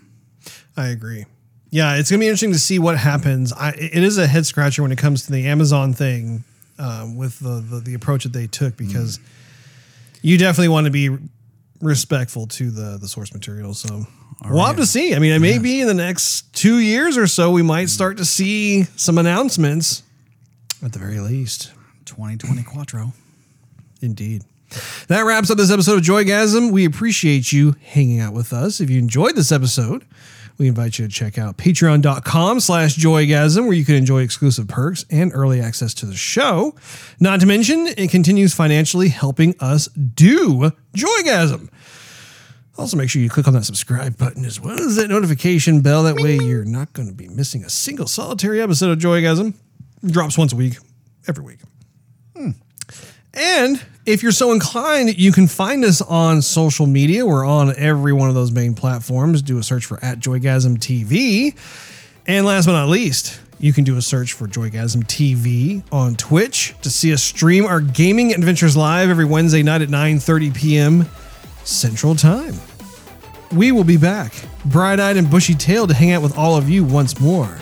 [0.77, 1.27] I agree.
[1.71, 3.53] Yeah, it's gonna be interesting to see what happens.
[3.53, 6.45] I, it is a head scratcher when it comes to the Amazon thing
[6.79, 9.19] um, with the, the the approach that they took because
[10.23, 11.11] you definitely want to be
[11.81, 13.75] respectful to the the source material.
[13.75, 14.07] So
[14.49, 15.15] we'll have to see.
[15.15, 18.17] I mean, it may be in the next two years or so we might start
[18.19, 20.03] to see some announcements
[20.83, 21.73] at the very least.
[22.05, 23.13] 2020 Quattro.
[24.01, 24.45] Indeed.
[25.09, 26.71] That wraps up this episode of Joygasm.
[26.73, 28.81] We appreciate you hanging out with us.
[28.81, 30.05] If you enjoyed this episode,
[30.59, 35.05] we invite you to check out patreon.com slash joygasm, where you can enjoy exclusive perks
[35.11, 36.75] and early access to the show.
[37.21, 41.69] Not to mention, it continues financially helping us do Joygasm.
[42.79, 46.03] Also, make sure you click on that subscribe button as well as that notification bell.
[46.03, 49.55] That way, you're not going to be missing a single solitary episode of Joygasm.
[50.03, 50.77] It drops once a week,
[51.27, 51.61] every week.
[52.37, 52.51] Hmm.
[53.33, 57.27] And if you're so inclined, you can find us on social media.
[57.27, 59.43] We're on every one of those main platforms.
[59.43, 61.55] Do a search for at Joygasm TV.
[62.27, 66.75] And last but not least, you can do a search for Joygasm TV on Twitch
[66.83, 71.07] to see us stream our gaming adventures live every Wednesday night at 9:30 p.m.
[71.65, 72.55] Central Time.
[73.53, 74.33] We will be back,
[74.65, 77.59] bright-eyed and bushy-tailed, to hang out with all of you once more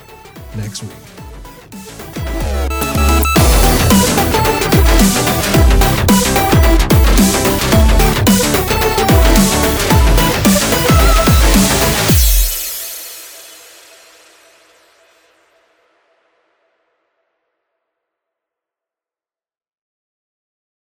[0.56, 1.03] next week.